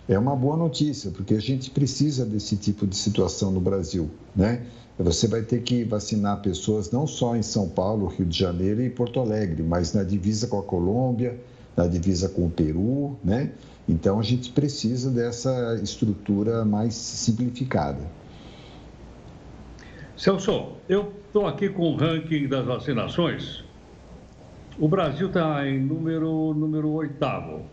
[0.07, 4.62] é uma boa notícia, porque a gente precisa desse tipo de situação no Brasil, né?
[4.98, 8.88] Você vai ter que vacinar pessoas não só em São Paulo, Rio de Janeiro e
[8.88, 11.38] Porto Alegre, mas na divisa com a Colômbia,
[11.76, 13.50] na divisa com o Peru, né?
[13.87, 18.00] Então a gente precisa dessa estrutura mais simplificada.
[20.16, 23.62] Celso, eu estou aqui com o ranking das vacinações.
[24.78, 27.66] O Brasil está em número, número oitavo.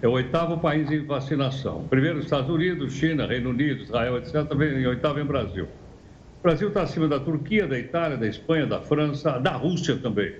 [0.00, 1.84] É o oitavo país em vacinação.
[1.90, 4.34] Primeiro, Estados Unidos, China, Reino Unido, Israel, etc.
[4.52, 5.66] Em oitavo em Brasil.
[6.40, 10.34] O Brasil está acima da Turquia, da Itália, da Espanha, da França, da Rússia também.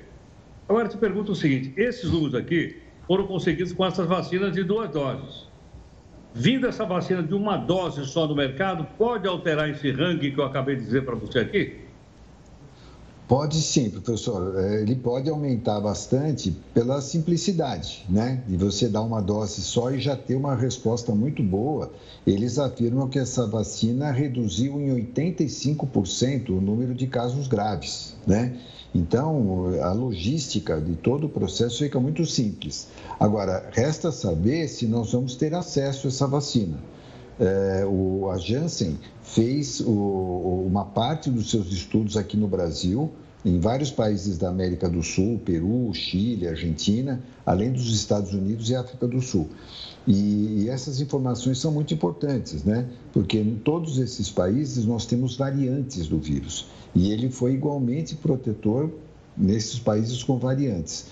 [0.67, 4.89] Agora, te pergunto o seguinte: esses números aqui foram conseguidos com essas vacinas de duas
[4.91, 5.47] doses.
[6.33, 10.45] Vindo essa vacina de uma dose só no mercado, pode alterar esse ranking que eu
[10.45, 11.90] acabei de dizer para você aqui?
[13.31, 14.59] Pode sim, professor.
[14.59, 18.43] É, ele pode aumentar bastante pela simplicidade, né?
[18.49, 21.93] De você dar uma dose só e já ter uma resposta muito boa.
[22.27, 28.59] Eles afirmam que essa vacina reduziu em 85% o número de casos graves, né?
[28.93, 32.89] Então, a logística de todo o processo fica muito simples.
[33.21, 36.79] Agora, resta saber se nós vamos ter acesso a essa vacina.
[37.41, 43.11] É, o, a Janssen fez o, uma parte dos seus estudos aqui no Brasil,
[43.43, 48.77] em vários países da América do Sul, Peru, Chile, Argentina, além dos Estados Unidos e
[48.77, 49.49] África do Sul.
[50.07, 52.87] E, e, essas informações são muito importantes, né?
[53.13, 56.67] Porque em todos esses países nós temos variantes do vírus.
[56.95, 58.91] E ele foi igualmente protetor
[59.37, 61.07] nesses países com variantes.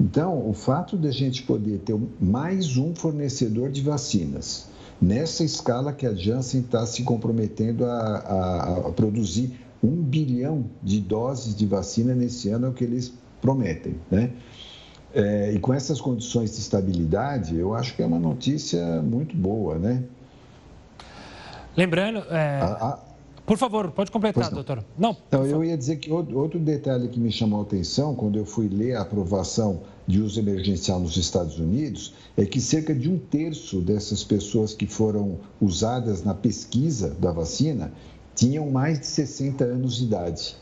[0.00, 4.66] Então, o fato de a gente poder ter mais um fornecedor de vacinas,
[5.04, 11.00] nessa escala que a Janssen está se comprometendo a, a, a, produzir um bilhão de
[11.00, 14.30] doses de vacina nesse ano, é o que eles prometem, né?
[15.12, 19.78] É, e com essas condições de estabilidade, eu acho que é uma notícia muito boa,
[19.78, 20.02] né?
[21.76, 22.60] Lembrando, é...
[22.62, 22.98] a,
[23.46, 24.54] por favor, pode completar, não.
[24.54, 24.84] doutor.
[24.98, 25.16] Não.
[25.28, 28.68] Então, eu ia dizer que outro detalhe que me chamou a atenção quando eu fui
[28.68, 33.80] ler a aprovação de uso emergencial nos Estados Unidos é que cerca de um terço
[33.80, 37.92] dessas pessoas que foram usadas na pesquisa da vacina
[38.34, 40.56] tinham mais de 60 anos de idade.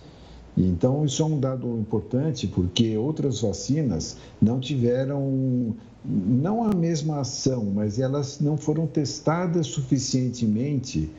[0.56, 5.74] Então, isso é um dado importante porque outras vacinas não tiveram,
[6.04, 11.10] não a mesma ação, mas elas não foram testadas suficientemente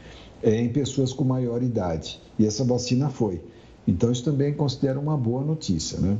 [0.44, 2.22] é, em pessoas com maior idade.
[2.38, 3.42] E essa vacina foi.
[3.88, 6.16] Então, isso também considera uma boa notícia, né?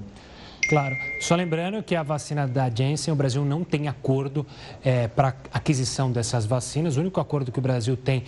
[0.68, 0.98] Claro.
[1.20, 4.46] Só lembrando que a vacina da Janssen, o Brasil não tem acordo
[4.84, 6.98] é, para aquisição dessas vacinas.
[6.98, 8.24] O único acordo que o Brasil tem,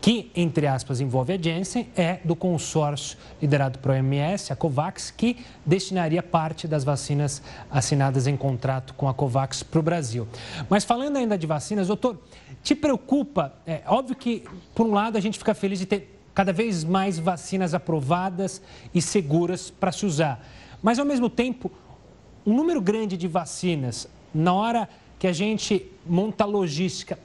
[0.00, 5.36] que, entre aspas, envolve a Janssen, é do consórcio liderado pela OMS, a COVAX, que
[5.64, 10.26] destinaria parte das vacinas assinadas em contrato com a COVAX para o Brasil.
[10.68, 12.18] Mas falando ainda de vacinas, doutor,
[12.62, 13.54] te preocupa?
[13.66, 17.18] É óbvio que, por um lado, a gente fica feliz de ter cada vez mais
[17.18, 18.62] vacinas aprovadas
[18.94, 20.42] e seguras para se usar.
[20.82, 21.70] Mas, ao mesmo tempo,
[22.46, 24.88] um número grande de vacinas, na hora
[25.18, 27.18] que a gente monta a logística,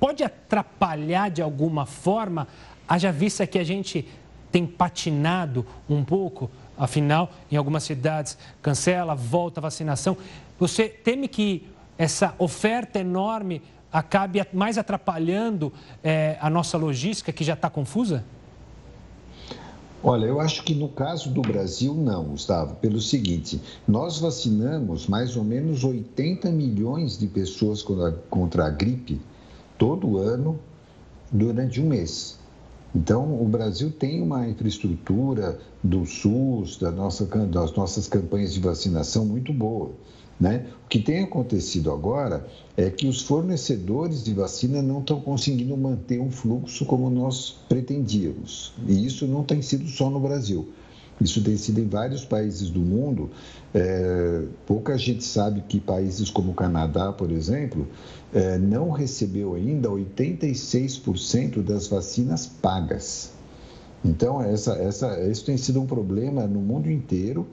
[0.00, 2.48] pode atrapalhar de alguma forma,
[2.88, 4.08] haja vista que a gente
[4.50, 10.16] tem patinado um pouco, afinal, em algumas cidades cancela, volta a vacinação.
[10.58, 15.72] Você teme que essa oferta enorme acabe mais atrapalhando
[16.02, 18.24] é, a nossa logística, que já está confusa?
[20.04, 25.36] Olha, eu acho que no caso do Brasil, não, Gustavo, pelo seguinte: nós vacinamos mais
[25.36, 27.84] ou menos 80 milhões de pessoas
[28.28, 29.20] contra a gripe
[29.78, 30.58] todo ano
[31.30, 32.36] durante um mês.
[32.94, 39.24] Então, o Brasil tem uma infraestrutura do SUS, da nossa, das nossas campanhas de vacinação
[39.24, 39.92] muito boa.
[40.42, 40.66] Né?
[40.84, 42.44] O que tem acontecido agora
[42.76, 48.74] é que os fornecedores de vacina não estão conseguindo manter um fluxo como nós pretendíamos.
[48.88, 50.68] E isso não tem sido só no Brasil.
[51.20, 53.30] Isso tem sido em vários países do mundo.
[53.72, 57.86] É, pouca gente sabe que países como o Canadá, por exemplo,
[58.34, 63.30] é, não recebeu ainda 86% das vacinas pagas.
[64.04, 67.46] Então, essa, essa, isso tem sido um problema no mundo inteiro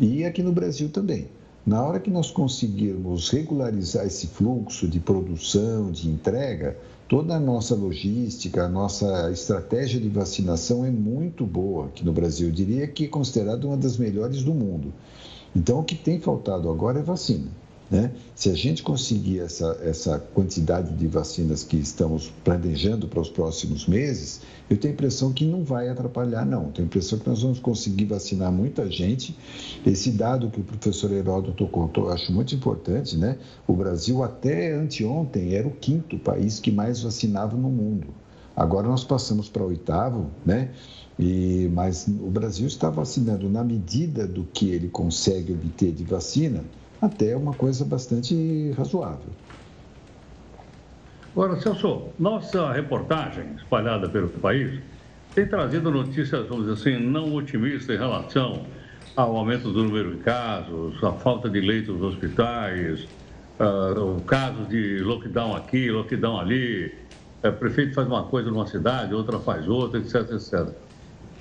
[0.00, 1.28] e aqui no Brasil também.
[1.64, 7.72] Na hora que nós conseguirmos regularizar esse fluxo de produção, de entrega, toda a nossa
[7.76, 12.48] logística, a nossa estratégia de vacinação é muito boa aqui no Brasil.
[12.48, 14.92] Eu diria que é considerada uma das melhores do mundo.
[15.54, 17.46] Então, o que tem faltado agora é vacina.
[17.92, 18.10] Né?
[18.34, 23.86] Se a gente conseguir essa, essa quantidade de vacinas que estamos planejando para os próximos
[23.86, 26.70] meses, eu tenho a impressão que não vai atrapalhar, não.
[26.70, 29.36] Tenho a impressão que nós vamos conseguir vacinar muita gente.
[29.84, 33.36] Esse dado que o professor Heródoto contou, eu acho muito importante, né?
[33.68, 38.06] O Brasil, até anteontem, era o quinto país que mais vacinava no mundo.
[38.56, 40.70] Agora nós passamos para o oitavo, né?
[41.18, 46.64] E, mas o Brasil está vacinando na medida do que ele consegue obter de vacina
[47.02, 49.32] até uma coisa bastante razoável.
[51.32, 54.80] Agora, Celso, nossa reportagem espalhada pelo país
[55.34, 58.64] tem trazido notícias, vamos dizer assim, não otimistas em relação
[59.16, 63.08] ao aumento do número de casos, a falta de leitos nos hospitais,
[63.58, 66.94] uh, o caso de lockdown aqui, lockdown ali,
[67.42, 70.68] uh, o prefeito faz uma coisa numa cidade, outra faz outra, etc, etc.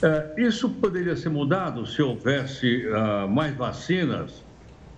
[0.01, 4.41] Uh, isso poderia ser mudado se houvesse uh, mais vacinas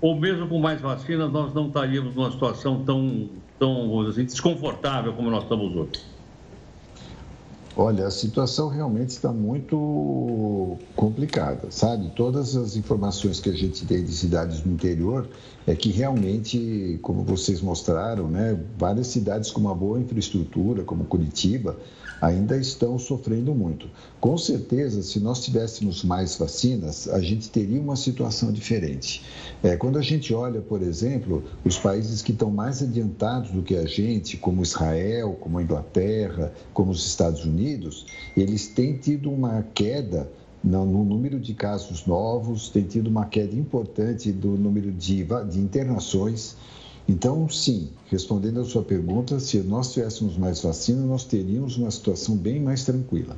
[0.04, 5.32] ou mesmo com mais vacinas, nós não estaríamos numa situação tão, tão assim, desconfortável como
[5.32, 6.04] nós estamos hoje?
[7.74, 12.12] Olha, a situação realmente está muito complicada, sabe?
[12.18, 15.26] Todas as informações que a gente tem de cidades no interior
[15.66, 21.78] é que realmente, como vocês mostraram, né, várias cidades com uma boa infraestrutura, como Curitiba,
[22.24, 23.90] ainda estão sofrendo muito.
[24.22, 29.22] Com certeza, se nós tivéssemos mais vacinas, a gente teria uma situação diferente.
[29.62, 33.76] É, quando a gente olha, por exemplo, os países que estão mais adiantados do que
[33.76, 38.06] a gente, como Israel, como a Inglaterra, como os Estados Unidos,
[38.38, 40.32] eles têm tido uma queda
[40.64, 46.56] no, número de casos novos, tem tido uma queda importante do número de, de internações.
[47.08, 52.38] Então, sim, respondendo à sua pergunta, se nós tivéssemos mais vacina, nós teríamos uma situação
[52.38, 53.36] bem mais tranquila.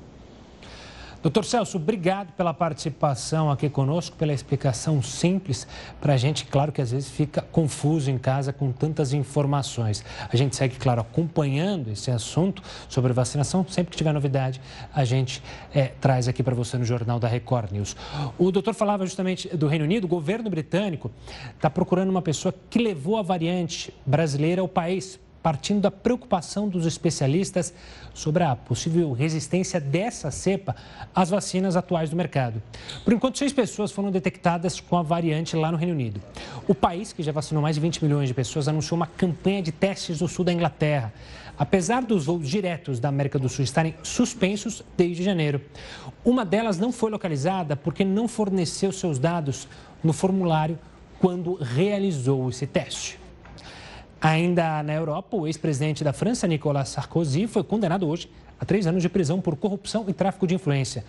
[1.25, 5.67] Doutor Celso, obrigado pela participação aqui conosco, pela explicação simples
[5.99, 6.45] para a gente.
[6.45, 10.05] Claro que às vezes fica confuso em casa com tantas informações.
[10.31, 13.65] A gente segue, claro, acompanhando esse assunto sobre vacinação.
[13.67, 14.61] Sempre que tiver novidade,
[14.93, 15.41] a gente
[15.73, 17.95] é, traz aqui para você no Jornal da Record News.
[18.37, 20.03] O doutor falava justamente do Reino Unido.
[20.03, 21.09] O governo britânico
[21.55, 26.87] está procurando uma pessoa que levou a variante brasileira ao país partindo da preocupação dos
[26.87, 27.71] especialistas
[28.15, 30.75] sobre a possível resistência dessa cepa
[31.13, 32.59] às vacinas atuais do mercado.
[33.03, 36.19] Por enquanto, seis pessoas foram detectadas com a variante lá no Reino Unido.
[36.67, 39.71] O país, que já vacinou mais de 20 milhões de pessoas, anunciou uma campanha de
[39.71, 41.13] testes no sul da Inglaterra.
[41.59, 45.61] Apesar dos voos diretos da América do Sul estarem suspensos desde janeiro,
[46.25, 49.67] uma delas não foi localizada porque não forneceu seus dados
[50.03, 50.79] no formulário
[51.19, 53.24] quando realizou esse teste.
[54.25, 58.27] Ainda na Europa, o ex-presidente da França, Nicolas Sarkozy, foi condenado hoje
[58.59, 61.05] a três anos de prisão por corrupção e tráfico de influência.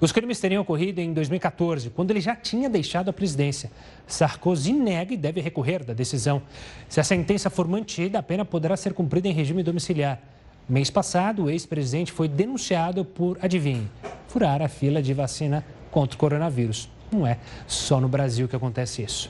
[0.00, 3.72] Os crimes teriam ocorrido em 2014, quando ele já tinha deixado a presidência.
[4.06, 6.40] Sarkozy nega e deve recorrer da decisão.
[6.88, 10.20] Se a sentença for mantida, a pena poderá ser cumprida em regime domiciliar.
[10.68, 13.90] Mês passado, o ex-presidente foi denunciado por, adivinhe,
[14.28, 16.88] furar a fila de vacina contra o coronavírus.
[17.10, 19.28] Não é só no Brasil que acontece isso.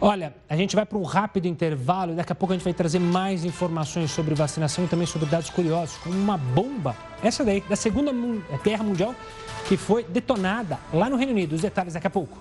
[0.00, 2.72] Olha, a gente vai para um rápido intervalo e daqui a pouco a gente vai
[2.72, 7.60] trazer mais informações sobre vacinação e também sobre dados curiosos, como uma bomba, essa daí,
[7.62, 8.12] da Segunda
[8.62, 9.12] Guerra Mundial,
[9.66, 11.56] que foi detonada lá no Reino Unido.
[11.56, 12.38] Os detalhes daqui a pouco.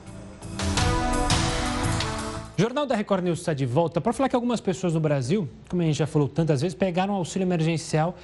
[2.55, 5.82] Jornal da Record News está de volta para falar que algumas pessoas no Brasil, como
[5.82, 8.16] a gente já falou tantas vezes, pegaram um auxílio emergencial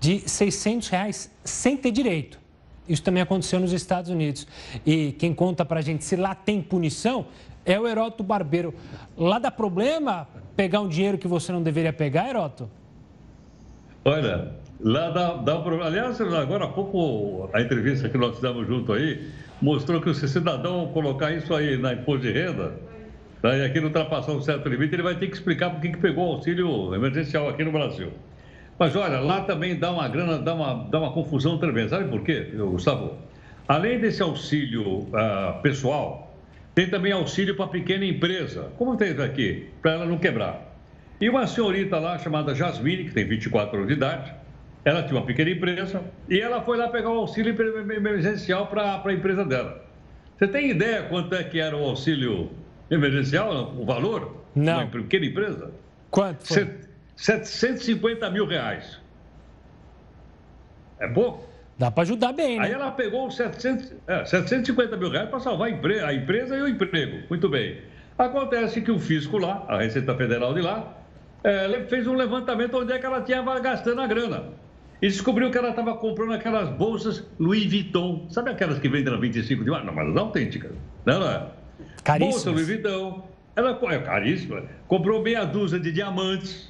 [0.00, 2.40] de 600 reais sem ter direito.
[2.88, 4.48] Isso também aconteceu nos Estados Unidos.
[4.84, 7.26] E quem conta para a gente se lá tem punição
[7.64, 8.74] é o Heroto Barbeiro.
[9.16, 12.68] Lá dá problema pegar um dinheiro que você não deveria pegar, Heroto?
[14.04, 15.86] Olha, lá dá, dá problema.
[15.86, 19.30] Aliás, agora há pouco, a entrevista que nós fizemos junto aí,
[19.60, 22.74] mostrou que se o cidadão colocar isso aí na imposto de renda,
[23.42, 25.96] né, e aqui não ultrapassar um certo limite, ele vai ter que explicar por que
[25.96, 28.10] pegou o auxílio emergencial aqui no Brasil.
[28.78, 31.90] Mas olha, lá também dá uma grana, dá uma, dá uma confusão tremenda.
[31.90, 33.12] Sabe por quê, Gustavo?
[33.68, 36.29] Além desse auxílio uh, pessoal,
[36.80, 40.74] tem também auxílio para pequena empresa, como tem aqui, para ela não quebrar.
[41.20, 44.32] E uma senhorita lá chamada Jasmine, que tem 24 anos de idade,
[44.82, 47.54] ela tinha uma pequena empresa e ela foi lá pegar o auxílio
[47.92, 49.84] emergencial para a empresa dela.
[50.38, 52.50] Você tem ideia quanto é que era o auxílio
[52.90, 54.42] emergencial, o valor?
[54.54, 54.78] Não.
[54.78, 55.70] Uma pequena empresa?
[56.10, 56.46] Quanto?
[56.46, 56.66] Foi?
[57.14, 58.98] 750 mil reais.
[60.98, 61.46] É pouco?
[61.80, 62.66] Dá para ajudar bem, né?
[62.66, 66.60] Aí ela pegou 700, é, 750 mil reais para salvar a, empre a empresa e
[66.60, 67.22] o emprego.
[67.30, 67.78] Muito bem.
[68.18, 70.94] Acontece que o fisco lá, a Receita Federal de lá,
[71.42, 74.44] é, fez um levantamento onde é que ela tinha gastando a grana.
[75.00, 78.26] E descobriu que ela estava comprando aquelas bolsas Louis Vuitton.
[78.28, 79.86] Sabe aquelas que vendem na 25 de março?
[79.86, 80.72] Não, mas as autênticas.
[81.06, 82.18] Não, não é?
[82.18, 83.26] Bolsa Louis Vuitton.
[83.56, 84.64] Ela é caríssima.
[84.86, 86.69] Comprou meia dúzia de diamantes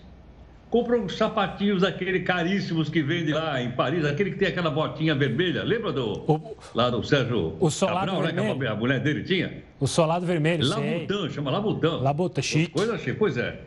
[0.71, 5.15] compra uns sapatinhos aquele caríssimos que vende lá em Paris, aquele que tem aquela botinha
[5.15, 5.65] vermelha.
[5.65, 8.55] Lembra do o, lá do Sérgio o solado Cabral, vermelho.
[8.55, 8.61] né?
[8.61, 9.63] Que a mulher dele tinha?
[9.81, 11.97] O solado vermelho, Labutan, chama Labutan.
[12.01, 12.73] Labutan, chique.
[12.73, 13.61] Coisa chique, pois é.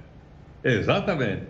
[0.64, 1.44] Exatamente.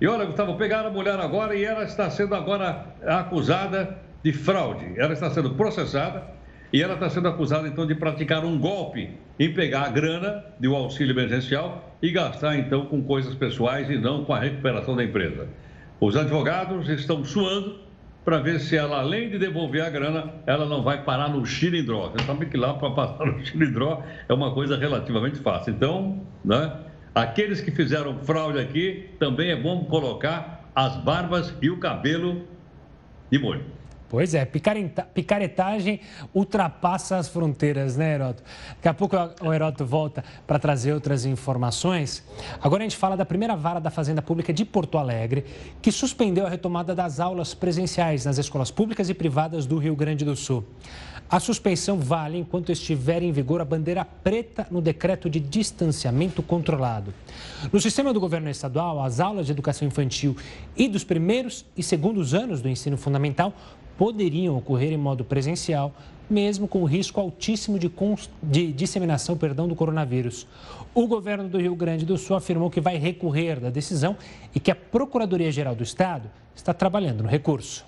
[0.00, 4.92] E olha, Gustavo, pegaram a mulher agora e ela está sendo agora acusada de fraude.
[4.96, 6.37] Ela está sendo processada
[6.72, 10.74] e ela está sendo acusada, então, de praticar um golpe em pegar a grana do
[10.74, 15.48] auxílio emergencial e gastar, então, com coisas pessoais e não com a recuperação da empresa.
[16.00, 17.80] Os advogados estão suando
[18.24, 22.10] para ver se ela, além de devolver a grana, ela não vai parar no xilindró.
[22.10, 25.72] Você sabe que lá para passar no xilindró é uma coisa relativamente fácil.
[25.72, 26.72] Então, né,
[27.14, 32.46] aqueles que fizeram fraude aqui, também é bom colocar as barbas e o cabelo
[33.32, 33.77] de molho.
[34.08, 36.00] Pois é, picaretagem
[36.32, 38.42] ultrapassa as fronteiras, né, Heroto?
[38.76, 42.24] Daqui a pouco o Heroto volta para trazer outras informações.
[42.62, 45.44] Agora a gente fala da primeira vara da Fazenda Pública de Porto Alegre,
[45.82, 50.24] que suspendeu a retomada das aulas presenciais nas escolas públicas e privadas do Rio Grande
[50.24, 50.64] do Sul.
[51.30, 57.12] A suspensão vale enquanto estiver em vigor a bandeira preta no decreto de distanciamento controlado.
[57.70, 60.34] No sistema do governo estadual, as aulas de educação infantil
[60.74, 63.52] e dos primeiros e segundos anos do ensino fundamental
[63.98, 65.92] poderiam ocorrer em modo presencial,
[66.30, 67.90] mesmo com o risco altíssimo de,
[68.40, 70.46] de disseminação perdão, do coronavírus.
[70.94, 74.16] O governo do Rio Grande do Sul afirmou que vai recorrer da decisão
[74.54, 77.84] e que a Procuradoria-Geral do Estado está trabalhando no recurso.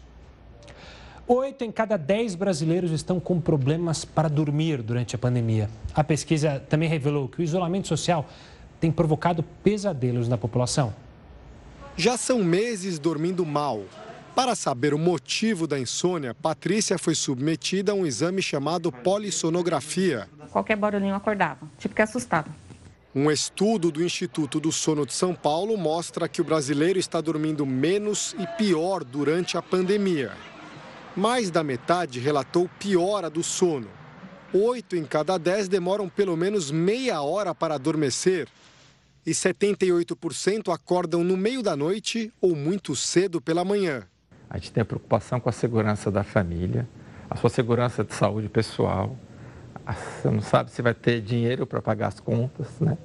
[1.29, 5.71] Oito em cada dez brasileiros estão com problemas para dormir durante a pandemia.
[5.95, 8.27] A pesquisa também revelou que o isolamento social
[8.81, 10.93] tem provocado pesadelos na população.
[11.97, 13.83] Já são meses dormindo mal.
[14.41, 20.31] Para saber o motivo da insônia, Patrícia foi submetida a um exame chamado polissonografia.
[20.51, 22.49] Qualquer barulhinho acordava, tipo que assustava.
[23.15, 27.67] Um estudo do Instituto do Sono de São Paulo mostra que o brasileiro está dormindo
[27.67, 30.33] menos e pior durante a pandemia.
[31.15, 33.89] Mais da metade relatou piora do sono.
[34.55, 38.49] Oito em cada dez demoram pelo menos meia hora para adormecer.
[39.27, 44.09] E 78% acordam no meio da noite ou muito cedo pela manhã.
[44.51, 46.89] A gente tem a preocupação com a segurança da família,
[47.31, 49.17] a sua segurança de saúde pessoal.
[50.21, 52.99] Você não sabe se vai ter dinheiro para pagar as contas, né?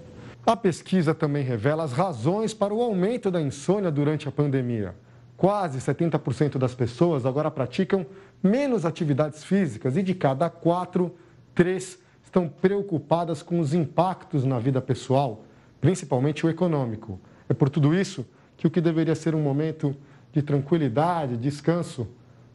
[0.44, 4.96] A pesquisa também revela as razões para o aumento da insônia durante a pandemia.
[5.38, 8.06] Quase 70% das pessoas agora praticam
[8.42, 11.16] menos atividades físicas e de cada quatro,
[11.54, 15.44] três estão preocupadas com os impactos na vida pessoal,
[15.80, 17.20] principalmente o econômico.
[17.48, 18.26] É por tudo isso
[18.58, 19.96] que o que deveria ser um momento
[20.36, 22.06] de tranquilidade, descanso,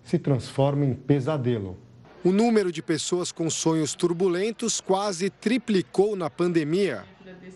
[0.04, 1.78] se transforma em pesadelo.
[2.22, 7.04] O número de pessoas com sonhos turbulentos quase triplicou na pandemia.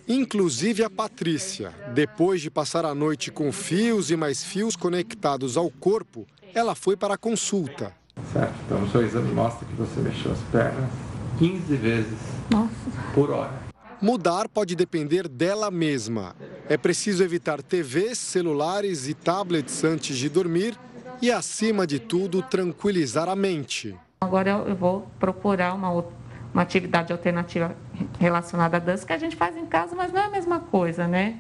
[0.09, 1.75] Inclusive a Patrícia.
[1.93, 6.97] Depois de passar a noite com fios e mais fios conectados ao corpo, ela foi
[6.97, 7.93] para a consulta.
[8.33, 10.91] Certo, então o seu exame mostra que você mexeu as pernas
[11.39, 12.18] 15 vezes
[12.51, 12.72] Nossa.
[13.14, 13.53] por hora.
[14.01, 16.35] Mudar pode depender dela mesma.
[16.67, 20.79] É preciso evitar TVs, celulares e tablets antes de dormir
[21.21, 23.95] e, acima de tudo, tranquilizar a mente.
[24.23, 27.77] Agora eu vou procurar uma, uma atividade alternativa
[28.19, 31.07] relacionada à dança que a gente faz em casa, mas não é a mesma coisa,
[31.07, 31.39] né?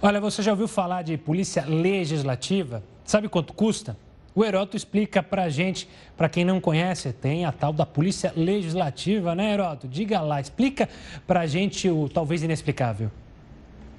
[0.00, 2.82] Olha, você já ouviu falar de polícia legislativa?
[3.04, 3.98] Sabe quanto custa?
[4.34, 8.32] O Heroto explica para a gente, para quem não conhece, tem a tal da Polícia
[8.36, 9.88] Legislativa, né, Heroto?
[9.88, 10.88] Diga lá, explica
[11.26, 13.10] para a gente o talvez inexplicável.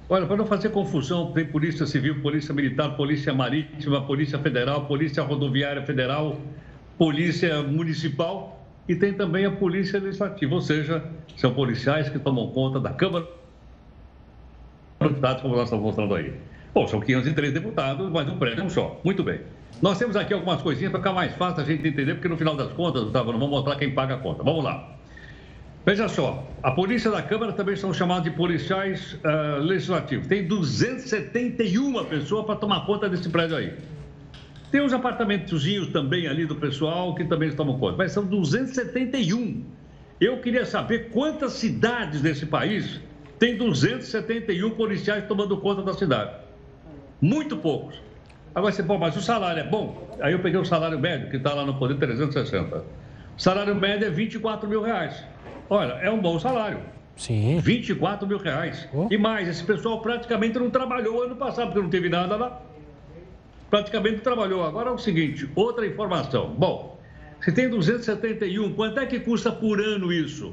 [0.08, 5.22] Olha, para não fazer confusão, tem Polícia Civil, Polícia Militar, Polícia Marítima, Polícia Federal, Polícia
[5.22, 6.38] Rodoviária Federal,
[6.98, 11.04] Polícia Municipal e tem também a Polícia Legislativa, ou seja,
[11.36, 13.26] são policiais que tomam conta da Câmara
[15.00, 16.34] dos Deputados, como nós estamos mostrando aí.
[16.74, 19.00] Bom, são 503 deputados, mas um prédio é só.
[19.04, 19.40] Muito bem.
[19.82, 22.54] Nós temos aqui algumas coisinhas para ficar mais fácil a gente entender, porque no final
[22.54, 24.44] das contas, Gustavo, não vamos mostrar quem paga a conta.
[24.44, 24.96] Vamos lá.
[25.84, 30.28] Veja só, a polícia da Câmara também são chamados de policiais uh, legislativos.
[30.28, 33.74] Tem 271 pessoas para tomar conta desse prédio aí.
[34.70, 39.64] Tem uns apartamentozinhos também ali do pessoal que também tomam conta, mas são 271.
[40.20, 43.00] Eu queria saber quantas cidades desse país
[43.40, 46.30] tem 271 policiais tomando conta da cidade.
[47.20, 48.00] Muito poucos.
[48.54, 50.16] Agora você, pô, mas o salário é bom?
[50.20, 52.76] Aí eu peguei o salário médio, que está lá no Poder 360.
[52.76, 52.84] O
[53.40, 55.24] salário médio é 24 mil reais.
[55.70, 56.80] Olha, é um bom salário.
[57.16, 57.58] Sim.
[57.60, 58.88] 24 mil reais.
[58.92, 59.08] Oh.
[59.10, 62.60] E mais, esse pessoal praticamente não trabalhou ano passado, porque não teve nada lá.
[63.70, 64.64] Praticamente não trabalhou.
[64.64, 66.50] Agora é o seguinte, outra informação.
[66.50, 67.00] Bom,
[67.40, 70.52] se tem 271, quanto é que custa por ano isso?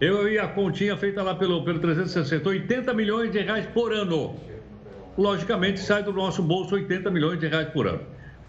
[0.00, 4.34] Eu e a continha feita lá pelo, pelo 360, 80 milhões de reais por ano
[5.16, 8.00] logicamente sai do nosso bolso 80 milhões de reais por ano.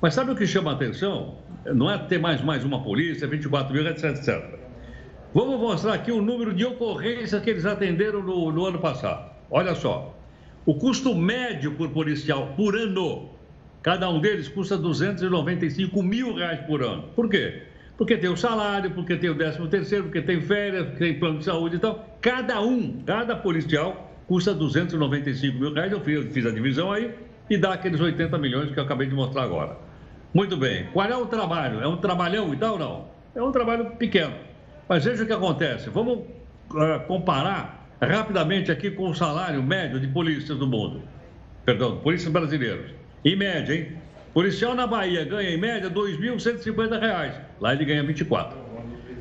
[0.01, 1.35] Mas sabe o que chama a atenção?
[1.65, 4.59] Não é ter mais, mais uma polícia, 24 mil, etc, etc.
[5.33, 9.31] Vamos mostrar aqui o número de ocorrências que eles atenderam no, no ano passado.
[9.49, 10.15] Olha só,
[10.65, 13.29] o custo médio por policial por ano,
[13.81, 17.03] cada um deles custa 295 mil reais por ano.
[17.15, 17.63] Por quê?
[17.97, 21.39] Porque tem o salário, porque tem o 13 terceiro, porque tem férias, porque tem plano
[21.39, 22.17] de saúde e tal.
[22.21, 25.91] Cada um, cada policial custa 295 mil reais.
[25.91, 27.13] Eu fiz, fiz a divisão aí
[27.49, 29.77] e dá aqueles 80 milhões que eu acabei de mostrar agora.
[30.33, 30.87] Muito bem.
[30.93, 31.79] Qual é o trabalho?
[31.79, 32.77] É um trabalhão e tal?
[32.77, 33.07] Não.
[33.33, 34.33] É um trabalho pequeno.
[34.87, 35.89] Mas veja o que acontece.
[35.89, 41.01] Vamos uh, comparar rapidamente aqui com o salário médio de polícias do mundo.
[41.65, 42.91] Perdão, polícias brasileiros.
[43.25, 43.93] Em média, hein?
[44.33, 47.33] Policial na Bahia ganha em média R$ 2.150.
[47.59, 48.57] Lá ele ganha 24.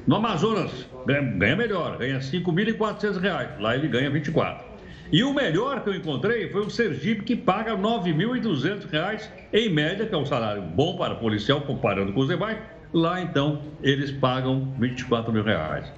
[0.07, 3.59] No Amazonas ganha, ganha melhor, ganha R$ 5.400.
[3.59, 4.66] Lá ele ganha 24.
[5.13, 10.05] E o melhor que eu encontrei foi o Sergipe, que paga R$ 9.200 em média,
[10.05, 12.59] que é um salário bom para policial, comparando com os demais.
[12.93, 15.93] Lá, então, eles pagam 24 mil reais.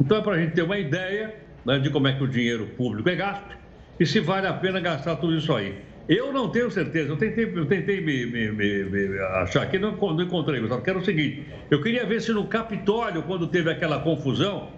[0.00, 1.34] Então, é para a gente ter uma ideia
[1.64, 3.56] né, de como é que o dinheiro público é gasto
[3.98, 5.78] e se vale a pena gastar tudo isso aí.
[6.08, 9.92] Eu não tenho certeza, eu tentei, eu tentei me, me, me, me achar aqui, não,
[9.92, 13.70] não encontrei, Gustavo, que era o seguinte: eu queria ver se no Capitólio, quando teve
[13.70, 14.70] aquela confusão,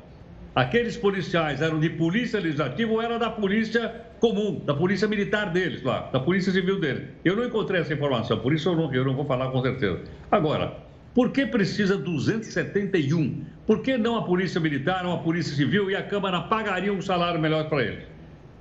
[0.54, 3.88] aqueles policiais eram de polícia legislativa ou era da polícia
[4.20, 7.08] comum, da polícia militar deles lá, da polícia civil deles.
[7.24, 10.00] Eu não encontrei essa informação, por isso eu não, eu não vou falar com certeza.
[10.30, 10.76] Agora,
[11.14, 13.44] por que precisa 271?
[13.66, 17.02] Por que não a polícia militar ou a polícia civil e a Câmara pagariam um
[17.02, 18.04] salário melhor para eles?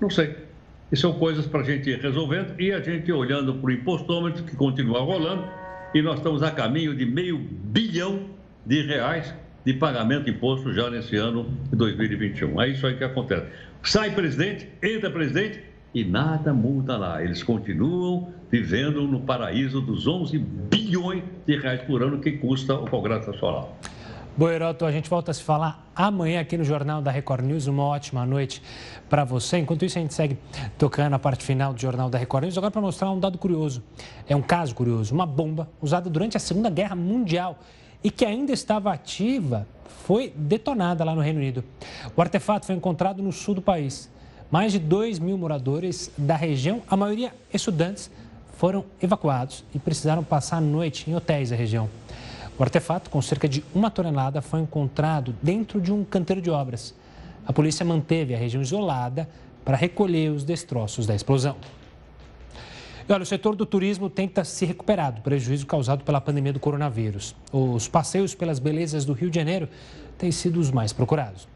[0.01, 0.35] Não sei.
[0.91, 4.43] E são coisas para a gente ir resolvendo e a gente olhando para o impostômetro
[4.43, 5.47] que continua rolando
[5.93, 8.29] e nós estamos a caminho de meio bilhão
[8.65, 9.33] de reais
[9.65, 12.61] de pagamento de imposto já nesse ano de 2021.
[12.61, 13.47] É isso aí que acontece.
[13.81, 15.61] Sai presidente, entra presidente
[15.93, 17.23] e nada muda lá.
[17.23, 22.89] Eles continuam vivendo no paraíso dos 11 bilhões de reais por ano que custa o
[22.89, 23.77] Congresso Nacional.
[24.35, 27.67] Boeroto, a gente volta a se falar amanhã aqui no Jornal da Record News.
[27.67, 28.63] Uma ótima noite
[29.07, 29.59] para você.
[29.59, 30.39] Enquanto isso, a gente segue
[30.75, 32.57] tocando a parte final do Jornal da Record News.
[32.57, 33.83] Agora, para mostrar um dado curioso.
[34.27, 35.13] É um caso curioso.
[35.13, 37.59] Uma bomba usada durante a Segunda Guerra Mundial
[38.03, 39.67] e que ainda estava ativa
[40.05, 41.63] foi detonada lá no Reino Unido.
[42.15, 44.09] O artefato foi encontrado no sul do país.
[44.51, 48.11] Mais de 2 mil moradores da região, a maioria estudantes,
[48.57, 51.89] foram evacuados e precisaram passar a noite em hotéis da região.
[52.57, 56.93] O artefato, com cerca de uma tonelada, foi encontrado dentro de um canteiro de obras.
[57.45, 59.27] A polícia manteve a região isolada
[59.65, 61.55] para recolher os destroços da explosão.
[63.09, 67.35] Olha, o setor do turismo tenta se recuperar do prejuízo causado pela pandemia do coronavírus.
[67.51, 69.67] Os passeios pelas belezas do Rio de Janeiro
[70.17, 71.47] têm sido os mais procurados.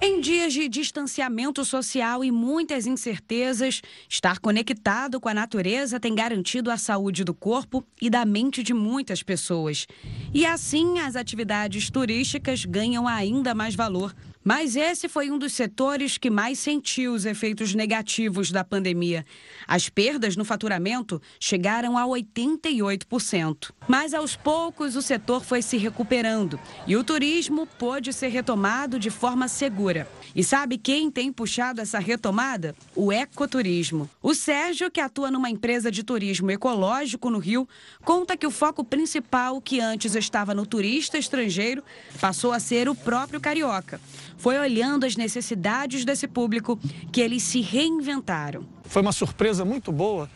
[0.00, 6.70] Em dias de distanciamento social e muitas incertezas, estar conectado com a natureza tem garantido
[6.70, 9.86] a saúde do corpo e da mente de muitas pessoas.
[10.34, 14.14] E assim, as atividades turísticas ganham ainda mais valor
[14.44, 19.24] Mas esse foi um dos setores que mais sentiu os efeitos negativos da pandemia.
[19.66, 23.70] As perdas no faturamento chegaram a 88%.
[23.88, 29.08] Mas aos poucos o setor foi se recuperando e o turismo pôde ser retomado de
[29.08, 30.06] forma segura.
[30.36, 32.74] E sabe quem tem puxado essa retomada?
[32.94, 34.10] O ecoturismo.
[34.22, 37.66] O Sérgio, que atua numa empresa de turismo ecológico no Rio,
[38.04, 41.82] conta que o foco principal, que antes estava no turista estrangeiro,
[42.20, 44.00] passou a ser o próprio carioca.
[44.36, 46.78] Foi olhando as necessidades desse público
[47.12, 48.66] que eles se reinventaram.
[48.84, 50.28] Foi uma surpresa muito boa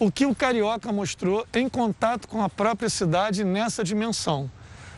[0.00, 4.50] o que o carioca mostrou em contato com a própria cidade nessa dimensão.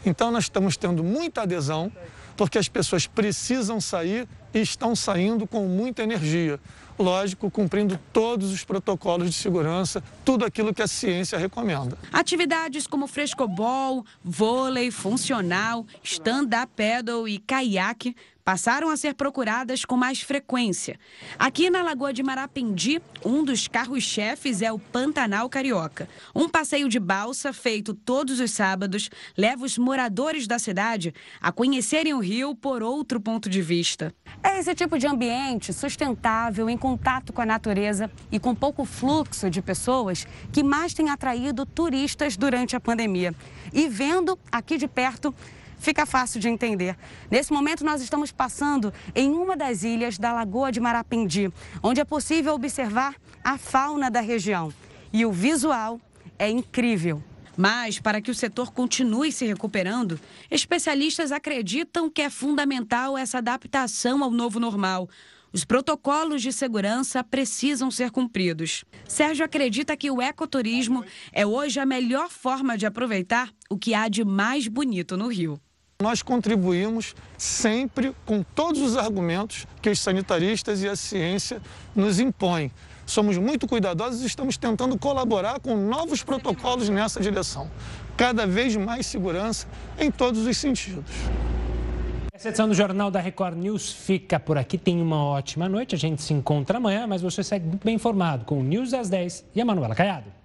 [0.07, 1.90] Então, nós estamos tendo muita adesão,
[2.36, 6.59] porque as pessoas precisam sair e estão saindo com muita energia.
[6.96, 11.98] Lógico, cumprindo todos os protocolos de segurança, tudo aquilo que a ciência recomenda.
[12.12, 18.14] Atividades como frescobol, vôlei funcional, stand-up paddle e caiaque
[18.45, 20.99] passaram a ser procuradas com mais frequência.
[21.38, 26.09] Aqui na Lagoa de Marapendi, um dos carros-chefes é o Pantanal Carioca.
[26.34, 32.14] Um passeio de balsa feito todos os sábados leva os moradores da cidade a conhecerem
[32.14, 34.14] o rio por outro ponto de vista.
[34.43, 39.49] É esse tipo de ambiente sustentável, em contato com a natureza e com pouco fluxo
[39.49, 43.34] de pessoas que mais tem atraído turistas durante a pandemia.
[43.72, 45.34] E vendo aqui de perto,
[45.83, 46.97] fica fácil de entender.
[47.30, 51.53] Nesse momento, nós estamos passando em uma das ilhas da Lagoa de Marapendi,
[51.83, 54.72] onde é possível observar a fauna da região.
[55.12, 56.01] E o visual
[56.39, 57.22] é incrível.
[57.57, 60.18] Mas, para que o setor continue se recuperando,
[60.51, 65.09] especialistas acreditam que é fundamental essa adaptação ao novo normal.
[65.53, 68.85] Os protocolos de segurança precisam ser cumpridos.
[69.07, 74.09] Sérgio acredita que o ecoturismo é hoje a melhor forma de aproveitar o que há
[74.09, 75.61] de mais bonito no Rio.
[76.03, 81.62] Nós contribuímos sempre com todos os argumentos que os sanitaristas e a ciência
[81.94, 82.72] nos impõem.
[83.07, 87.70] Somos muito cuidadosos e estamos tentando colaborar com novos protocolos nessa direção.
[88.16, 91.05] Cada vez mais segurança em todos os sentidos.
[92.34, 94.76] Essa edição do Jornal da Record News fica por aqui.
[94.76, 95.94] Tenha uma ótima noite.
[95.94, 99.09] A gente se encontra amanhã, mas você segue muito bem informado com o News às
[99.09, 100.41] 10 e a Manuela Caiado.